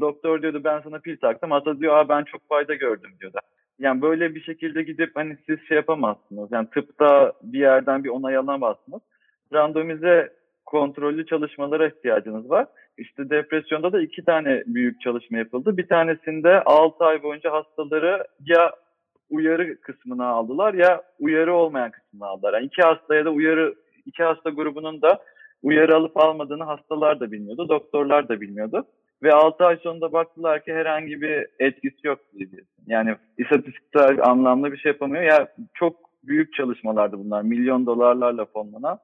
Doktor 0.00 0.42
diyordu 0.42 0.60
ben 0.64 0.80
sana 0.80 0.98
pil 0.98 1.16
taktım. 1.16 1.50
Hasta 1.50 1.80
diyor 1.80 1.96
Aa, 1.96 2.08
ben 2.08 2.24
çok 2.24 2.48
fayda 2.48 2.74
gördüm 2.74 3.10
diyordu. 3.20 3.38
Yani 3.78 4.02
böyle 4.02 4.34
bir 4.34 4.40
şekilde 4.40 4.82
gidip 4.82 5.16
hani 5.16 5.36
siz 5.46 5.58
şey 5.68 5.76
yapamazsınız. 5.76 6.52
Yani 6.52 6.68
tıpta 6.70 7.32
bir 7.42 7.58
yerden 7.58 8.04
bir 8.04 8.08
onay 8.08 8.36
alamazsınız. 8.36 9.00
Randomize 9.52 10.32
kontrollü 10.66 11.26
çalışmalara 11.26 11.86
ihtiyacınız 11.86 12.50
var. 12.50 12.66
İşte 12.98 13.30
depresyonda 13.30 13.92
da 13.92 14.02
iki 14.02 14.24
tane 14.24 14.62
büyük 14.66 15.00
çalışma 15.00 15.38
yapıldı. 15.38 15.76
Bir 15.76 15.88
tanesinde 15.88 16.62
6 16.64 17.04
ay 17.04 17.22
boyunca 17.22 17.52
hastaları 17.52 18.24
ya 18.40 18.72
uyarı 19.30 19.80
kısmına 19.80 20.26
aldılar 20.26 20.74
ya 20.74 21.02
uyarı 21.20 21.54
olmayan 21.54 21.90
kısmına 21.90 22.26
aldılar. 22.26 22.54
Yani 22.54 22.66
iki 22.66 22.82
hastaya 22.82 23.24
da 23.24 23.30
uyarı, 23.30 23.74
iki 24.06 24.22
hasta 24.22 24.50
grubunun 24.50 25.02
da 25.02 25.22
uyarı 25.62 25.96
alıp 25.96 26.16
almadığını 26.16 26.64
hastalar 26.64 27.20
da 27.20 27.32
bilmiyordu, 27.32 27.68
doktorlar 27.68 28.28
da 28.28 28.40
bilmiyordu. 28.40 28.86
Ve 29.22 29.32
6 29.32 29.64
ay 29.64 29.76
sonunda 29.76 30.12
baktılar 30.12 30.64
ki 30.64 30.74
herhangi 30.74 31.20
bir 31.20 31.46
etkisi 31.58 32.06
yok 32.06 32.18
diye. 32.38 32.48
Yani 32.86 33.16
istatistiksel 33.38 34.22
anlamda 34.22 34.72
bir 34.72 34.76
şey 34.76 34.92
yapamıyor. 34.92 35.22
Ya 35.22 35.34
yani 35.34 35.48
çok 35.74 35.96
büyük 36.24 36.54
çalışmalardı 36.54 37.18
bunlar. 37.18 37.42
Milyon 37.42 37.86
dolarlarla 37.86 38.44
fonlanan. 38.44 38.98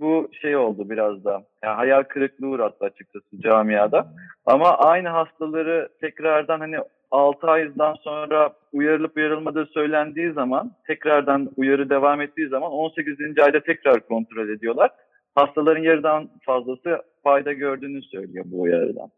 Bu 0.00 0.28
şey 0.42 0.56
oldu 0.56 0.90
biraz 0.90 1.24
da. 1.24 1.42
Yani 1.62 1.74
hayal 1.74 2.02
kırıklığı 2.02 2.46
uğrattı 2.46 2.84
açıkçası 2.84 3.40
camiada. 3.40 4.06
Ama 4.46 4.78
aynı 4.78 5.08
hastaları 5.08 5.88
tekrardan 6.00 6.60
hani 6.60 6.76
6 7.10 7.46
aydan 7.46 7.94
sonra 7.94 8.52
uyarılıp 8.72 9.16
uyarılmadığı 9.16 9.66
söylendiği 9.66 10.32
zaman 10.32 10.72
tekrardan 10.86 11.50
uyarı 11.56 11.90
devam 11.90 12.20
ettiği 12.20 12.48
zaman 12.48 12.72
18. 12.72 13.18
ayda 13.42 13.60
tekrar 13.60 14.00
kontrol 14.00 14.48
ediyorlar. 14.48 14.90
Hastaların 15.34 15.82
yarıdan 15.82 16.28
fazlası 16.42 17.02
fayda 17.24 17.52
gördüğünü 17.52 18.02
söylüyor 18.02 18.44
bu 18.48 18.60
uyarıdan. 18.60 19.08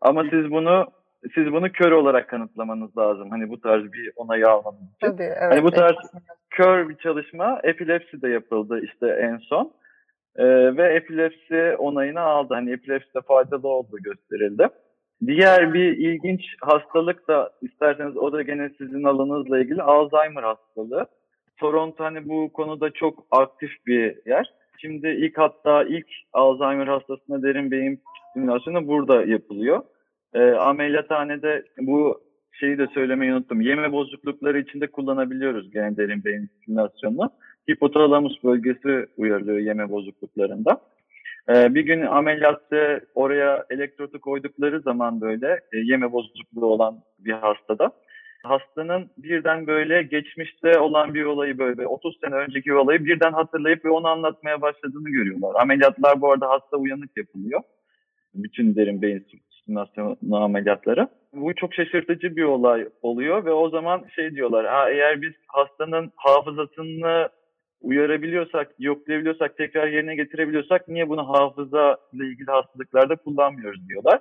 Ama 0.00 0.22
siz 0.30 0.50
bunu 0.50 0.86
siz 1.34 1.52
bunu 1.52 1.72
kör 1.72 1.92
olarak 1.92 2.28
kanıtlamanız 2.28 2.98
lazım. 2.98 3.30
Hani 3.30 3.50
bu 3.50 3.60
tarz 3.60 3.92
bir 3.92 4.12
onayı 4.16 4.48
almanız 4.48 4.80
için. 4.80 5.06
Tabii, 5.10 5.22
evet, 5.22 5.52
hani 5.52 5.62
bu 5.62 5.70
tarz 5.70 5.96
kör 6.50 6.88
bir 6.88 6.96
çalışma 6.96 7.60
epilepsi 7.62 8.22
de 8.22 8.28
yapıldı 8.28 8.80
işte 8.84 9.06
en 9.08 9.36
son. 9.36 9.72
Ee, 10.38 10.76
ve 10.76 10.94
epilepsi 10.94 11.76
onayını 11.78 12.20
aldı. 12.20 12.54
Hani 12.54 12.72
epilepside 12.72 13.20
faydalı 13.20 13.68
olduğu 13.68 13.98
gösterildi. 13.98 14.68
Diğer 15.26 15.74
bir 15.74 15.96
ilginç 15.96 16.42
hastalık 16.60 17.28
da 17.28 17.50
isterseniz 17.62 18.16
o 18.16 18.32
da 18.32 18.42
gene 18.42 18.70
sizin 18.78 19.04
alanınızla 19.04 19.58
ilgili 19.58 19.82
Alzheimer 19.82 20.42
hastalığı. 20.42 21.06
Toronto 21.56 22.04
hani 22.04 22.28
bu 22.28 22.52
konuda 22.52 22.90
çok 22.90 23.26
aktif 23.30 23.70
bir 23.86 24.16
yer. 24.26 24.52
Şimdi 24.78 25.08
ilk 25.08 25.38
hatta 25.38 25.84
ilk 25.84 26.06
Alzheimer 26.32 26.86
hastasına 26.86 27.42
derin 27.42 27.70
beyin 27.70 28.00
stimülasyonu 28.30 28.88
burada 28.88 29.24
yapılıyor. 29.24 29.82
E, 30.34 30.50
ameliyathanede 30.50 31.64
bu 31.78 32.20
şeyi 32.52 32.78
de 32.78 32.86
söylemeyi 32.86 33.34
unuttum. 33.34 33.60
Yeme 33.60 33.92
bozuklukları 33.92 34.58
içinde 34.58 34.86
kullanabiliyoruz 34.86 35.70
gene 35.70 35.96
derin 35.96 36.24
beyin 36.24 36.46
stimülasyonunu. 36.46 37.30
Hipotalamus 37.70 38.44
bölgesi 38.44 39.06
uyarılıyor 39.16 39.58
yeme 39.58 39.90
bozukluklarında. 39.90 40.80
Ee, 41.48 41.74
bir 41.74 41.80
gün 41.80 42.02
ameliyatta 42.02 43.00
oraya 43.14 43.66
elektrotu 43.70 44.20
koydukları 44.20 44.80
zaman 44.80 45.20
böyle 45.20 45.60
e, 45.72 45.78
yeme 45.78 46.12
bozukluğu 46.12 46.66
olan 46.66 46.98
bir 47.18 47.32
hastada 47.32 47.92
hastanın 48.46 49.10
birden 49.18 49.66
böyle 49.66 50.02
geçmişte 50.02 50.78
olan 50.78 51.14
bir 51.14 51.24
olayı 51.24 51.58
böyle 51.58 51.86
30 51.86 52.16
sene 52.24 52.34
önceki 52.34 52.74
olayı 52.74 53.04
birden 53.04 53.32
hatırlayıp 53.32 53.84
ve 53.84 53.90
onu 53.90 54.08
anlatmaya 54.08 54.60
başladığını 54.60 55.10
görüyorlar. 55.10 55.60
Ameliyatlar 55.60 56.20
bu 56.20 56.32
arada 56.32 56.48
hasta 56.48 56.76
uyanık 56.76 57.16
yapılıyor. 57.16 57.60
Bütün 58.34 58.76
derin 58.76 59.02
beyin 59.02 59.26
stimülasyonu 59.50 60.16
ameliyatları. 60.32 61.08
Bu 61.32 61.54
çok 61.54 61.74
şaşırtıcı 61.74 62.36
bir 62.36 62.42
olay 62.44 62.88
oluyor 63.02 63.44
ve 63.44 63.52
o 63.52 63.68
zaman 63.68 64.04
şey 64.16 64.34
diyorlar 64.34 64.66
ha 64.66 64.90
eğer 64.90 65.22
biz 65.22 65.32
hastanın 65.46 66.12
hafızasını 66.16 67.28
uyarabiliyorsak, 67.86 68.74
yoklayabiliyorsak, 68.78 69.56
tekrar 69.56 69.88
yerine 69.88 70.14
getirebiliyorsak 70.14 70.88
niye 70.88 71.08
bunu 71.08 71.28
hafıza 71.28 71.96
ile 72.12 72.26
ilgili 72.26 72.50
hastalıklarda 72.50 73.16
kullanmıyoruz 73.16 73.88
diyorlar. 73.88 74.20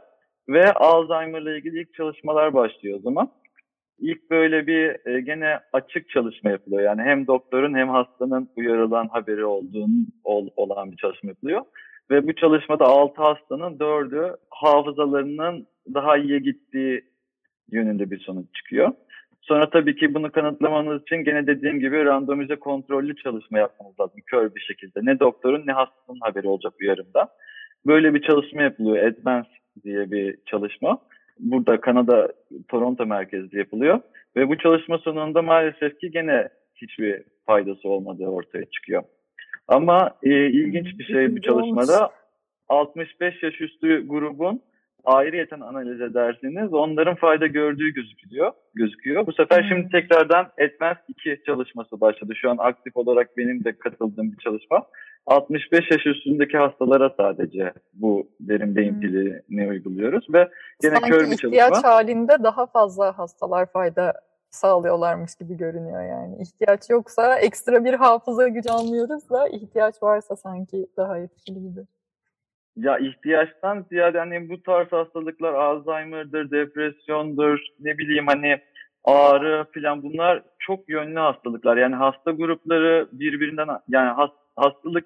Ve 0.49 0.73
Alzheimer 0.73 1.41
ile 1.41 1.58
ilgili 1.58 1.82
ilk 1.82 1.93
çalışmalar 1.93 2.54
başlıyor 2.54 2.97
o 2.99 3.01
zaman. 3.01 3.32
İlk 3.99 4.32
böyle 4.32 4.67
bir 4.67 5.08
e, 5.08 5.21
gene 5.21 5.60
açık 5.73 6.10
çalışma 6.10 6.49
yapılıyor. 6.49 6.82
Yani 6.82 7.01
hem 7.01 7.28
doktorun 7.28 7.73
hem 7.73 7.89
hastanın 7.89 8.49
uyarılan 8.56 9.08
haberi 9.08 9.45
olduğunu 9.45 10.06
ol, 10.23 10.47
olan 10.56 10.91
bir 10.91 10.97
çalışma 10.97 11.30
yapılıyor. 11.30 11.62
Ve 12.12 12.28
bu 12.28 12.36
çalışmada 12.36 12.86
6 12.86 13.21
hastanın 13.21 13.78
4'ü 13.78 14.38
hafızalarının 14.49 15.67
daha 15.93 16.17
iyiye 16.17 16.39
gittiği 16.39 17.04
yönünde 17.71 18.12
bir 18.12 18.19
sonuç 18.19 18.45
çıkıyor. 18.54 18.91
Sonra 19.47 19.69
tabii 19.69 19.95
ki 19.95 20.13
bunu 20.13 20.31
kanıtlamanız 20.31 21.01
için 21.01 21.15
gene 21.15 21.47
dediğim 21.47 21.79
gibi 21.79 22.05
randomize 22.05 22.55
kontrollü 22.55 23.15
çalışma 23.15 23.60
yapmanız 23.60 23.99
lazım 23.99 24.21
kör 24.25 24.55
bir 24.55 24.62
şekilde. 24.62 24.99
Ne 25.03 25.19
doktorun 25.19 25.67
ne 25.67 25.71
hastanın 25.71 26.19
haberi 26.21 26.47
olacak 26.47 26.73
uyarımda. 26.81 27.27
Böyle 27.86 28.13
bir 28.13 28.21
çalışma 28.21 28.62
yapılıyor. 28.62 29.08
Advance 29.08 29.49
diye 29.84 30.12
bir 30.12 30.38
çalışma. 30.45 30.97
Burada 31.39 31.81
Kanada 31.81 32.34
Toronto 32.67 33.05
merkezli 33.05 33.58
yapılıyor. 33.58 33.99
Ve 34.36 34.49
bu 34.49 34.58
çalışma 34.58 34.97
sonunda 34.97 35.41
maalesef 35.41 35.99
ki 35.99 36.12
gene 36.12 36.49
hiçbir 36.75 37.23
faydası 37.45 37.89
olmadığı 37.89 38.27
ortaya 38.27 38.65
çıkıyor. 38.65 39.03
Ama 39.67 40.12
e, 40.23 40.29
ilginç 40.47 40.99
bir 40.99 41.03
şey 41.03 41.36
bu 41.36 41.41
çalışmada 41.41 42.10
65 42.69 43.43
yaş 43.43 43.62
üstü 43.62 44.08
grubun 44.08 44.62
ayrıyeten 45.06 45.60
analiz 45.60 46.02
ederseniz 46.02 46.74
onların 46.74 47.15
fayda 47.15 47.48
gördüğü 47.48 47.89
gözüküyor. 47.89 48.52
gözüküyor. 48.74 49.28
Bu 49.28 49.34
sefer 49.34 49.62
hmm. 49.62 49.70
şimdi 49.70 49.89
tekrardan 49.89 50.46
Advanced 50.46 51.04
2 51.08 51.41
çalışması 51.46 52.02
başladı. 52.02 52.34
Şu 52.36 52.50
an 52.50 52.58
aktif 52.58 52.98
olarak 52.98 53.38
benim 53.38 53.63
de 53.63 53.78
katıldığım 53.78 54.32
bir 54.32 54.38
çalışma. 54.38 54.84
65 55.26 55.91
yaş 55.91 56.06
üstündeki 56.06 56.58
hastalara 56.58 57.13
sadece 57.18 57.74
bu 57.94 58.28
derin 58.39 58.76
beyin 58.76 58.94
hmm. 58.94 59.00
pilini 59.00 59.70
uyguluyoruz 59.70 60.26
ve 60.34 60.50
gene 60.82 60.96
Sanki 60.96 61.10
kör 61.10 61.20
bir 61.20 61.38
çalışma. 61.38 61.50
ihtiyaç 61.50 61.84
halinde 61.84 62.44
daha 62.44 62.65
fazla 62.65 63.18
hastalar 63.18 63.72
fayda 63.72 64.13
sağlıyorlarmış 64.56 65.36
gibi 65.36 65.58
görünüyor 65.58 66.04
yani. 66.04 66.38
İhtiyaç 66.41 66.89
yoksa 66.89 67.39
ekstra 67.39 67.86
bir 67.86 67.94
hafıza 67.94 68.48
gücü 68.48 68.70
almıyoruz 68.70 69.30
da 69.30 69.48
ihtiyaç 69.48 70.04
varsa 70.04 70.36
sanki 70.36 70.88
daha 70.98 71.20
etkili 71.20 71.62
gibi. 71.62 71.82
Ya 72.77 72.97
ihtiyaçtan 72.97 73.85
ziyade 73.89 74.19
hani 74.19 74.49
bu 74.49 74.63
tarz 74.63 74.91
hastalıklar 74.91 75.53
Alzheimer'dır, 75.53 76.51
depresyondur, 76.51 77.59
ne 77.79 77.97
bileyim 77.97 78.27
hani 78.27 78.61
ağrı 79.03 79.65
falan 79.73 80.03
bunlar 80.03 80.43
çok 80.59 80.89
yönlü 80.89 81.19
hastalıklar. 81.19 81.77
Yani 81.77 81.95
hasta 81.95 82.31
grupları 82.31 83.07
birbirinden 83.11 83.67
yani 83.88 84.29
hastalık 84.55 85.05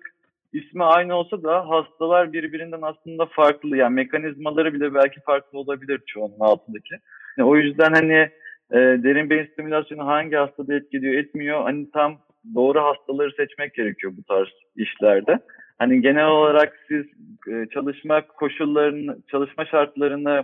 ismi 0.53 0.83
aynı 0.83 1.15
olsa 1.15 1.43
da 1.43 1.69
hastalar 1.69 2.33
birbirinden 2.33 2.81
aslında 2.81 3.25
farklı. 3.25 3.77
Yani 3.77 3.93
mekanizmaları 3.93 4.73
bile 4.73 4.93
belki 4.93 5.21
farklı 5.21 5.59
olabilir 5.59 6.01
çoğunun 6.05 6.39
altındaki. 6.39 6.95
Yani 7.37 7.49
o 7.49 7.55
yüzden 7.55 7.93
hani 7.93 8.29
e, 8.71 8.77
derin 8.77 9.29
beyin 9.29 9.45
stimülasyonu 9.45 10.07
hangi 10.07 10.35
hastada 10.35 10.75
etkiliyor 10.75 11.13
etmiyor 11.13 11.63
hani 11.63 11.91
tam 11.91 12.19
doğru 12.55 12.81
hastaları 12.81 13.31
seçmek 13.31 13.73
gerekiyor 13.73 14.13
bu 14.17 14.23
tarz 14.23 14.49
işlerde. 14.75 15.39
Hani 15.79 16.01
genel 16.01 16.27
olarak 16.27 16.79
siz 16.87 17.05
e, 17.47 17.65
çalışma 17.73 18.27
koşullarını, 18.27 19.17
çalışma 19.27 19.65
şartlarını 19.65 20.43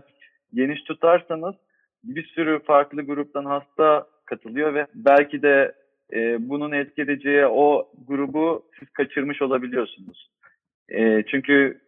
geniş 0.54 0.84
tutarsanız 0.84 1.56
bir 2.04 2.26
sürü 2.26 2.63
farklı 2.63 3.02
gruptan 3.02 3.45
hasta 3.45 4.08
katılıyor 4.26 4.74
ve 4.74 4.88
belki 4.95 5.41
de 5.41 5.76
e, 6.13 6.50
bunun 6.50 6.71
etkileyeceği 6.71 7.45
o 7.45 7.91
grubu 8.08 8.65
siz 8.80 8.89
kaçırmış 8.89 9.41
olabiliyorsunuz. 9.41 10.32
E, 10.89 11.24
çünkü 11.28 11.82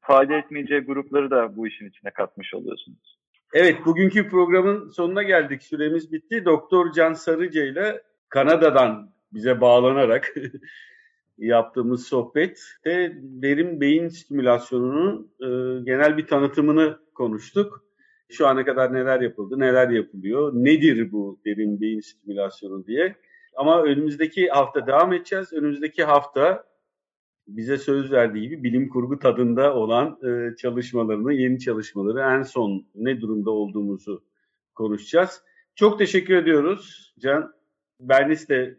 fayda 0.00 0.34
etmeyeceği 0.34 0.80
grupları 0.80 1.30
da 1.30 1.56
bu 1.56 1.66
işin 1.66 1.88
içine 1.88 2.10
katmış 2.10 2.54
oluyorsunuz. 2.54 3.18
Evet, 3.54 3.76
bugünkü 3.86 4.28
programın 4.28 4.88
sonuna 4.88 5.22
geldik. 5.22 5.62
Süremiz 5.62 6.12
bitti. 6.12 6.44
Doktor 6.44 6.92
Can 6.92 7.12
Sarıca 7.12 7.64
ile 7.64 8.02
Kanada'dan 8.28 9.10
bize 9.32 9.60
bağlanarak 9.60 10.34
yaptığımız 11.38 12.06
sohbette 12.06 13.16
derin 13.22 13.80
beyin 13.80 14.08
stimülasyonunun 14.08 15.32
e, 15.40 15.46
genel 15.84 16.16
bir 16.16 16.26
tanıtımını 16.26 16.98
konuştuk. 17.14 17.84
Şu 18.28 18.46
ana 18.46 18.64
kadar 18.64 18.94
neler 18.94 19.20
yapıldı, 19.20 19.58
neler 19.58 19.90
yapılıyor, 19.90 20.52
nedir 20.54 21.12
bu 21.12 21.40
derin 21.46 21.80
beyin 21.80 22.00
stimülasyonu 22.00 22.86
diye. 22.86 23.16
Ama 23.56 23.82
önümüzdeki 23.82 24.48
hafta 24.48 24.86
devam 24.86 25.12
edeceğiz. 25.12 25.52
Önümüzdeki 25.52 26.04
hafta 26.04 26.64
bize 27.48 27.78
söz 27.78 28.12
verdiği 28.12 28.48
gibi 28.48 28.62
bilim 28.62 28.88
kurgu 28.88 29.18
tadında 29.18 29.74
olan 29.74 30.18
e, 30.22 30.56
çalışmalarını, 30.56 31.32
yeni 31.32 31.60
çalışmaları 31.60 32.36
en 32.36 32.42
son 32.42 32.86
ne 32.94 33.20
durumda 33.20 33.50
olduğumuzu 33.50 34.24
konuşacağız. 34.74 35.42
Çok 35.74 35.98
teşekkür 35.98 36.36
ediyoruz 36.36 37.14
Can. 37.18 37.56
Bernis 38.00 38.48
de 38.48 38.78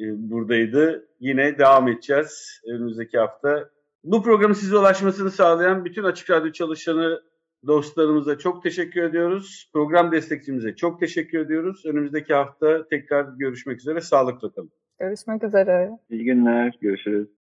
e, 0.00 0.30
buradaydı. 0.30 1.08
Yine 1.20 1.58
devam 1.58 1.88
edeceğiz 1.88 2.60
önümüzdeki 2.66 3.18
hafta. 3.18 3.70
Bu 4.04 4.22
programın 4.22 4.54
size 4.54 4.76
ulaşmasını 4.76 5.30
sağlayan 5.30 5.84
bütün 5.84 6.04
Açık 6.04 6.30
Radyo 6.30 6.52
çalışanı 6.52 7.22
dostlarımıza 7.66 8.38
çok 8.38 8.62
teşekkür 8.62 9.02
ediyoruz. 9.02 9.70
Program 9.72 10.12
destekçimize 10.12 10.76
çok 10.76 11.00
teşekkür 11.00 11.38
ediyoruz. 11.38 11.86
Önümüzdeki 11.86 12.34
hafta 12.34 12.88
tekrar 12.88 13.26
görüşmek 13.38 13.80
üzere. 13.80 14.00
Sağlıkla 14.00 14.52
kalın. 14.52 14.70
Görüşmek 14.98 15.44
üzere. 15.44 15.90
İyi 16.10 16.24
günler. 16.24 16.78
Görüşürüz. 16.80 17.28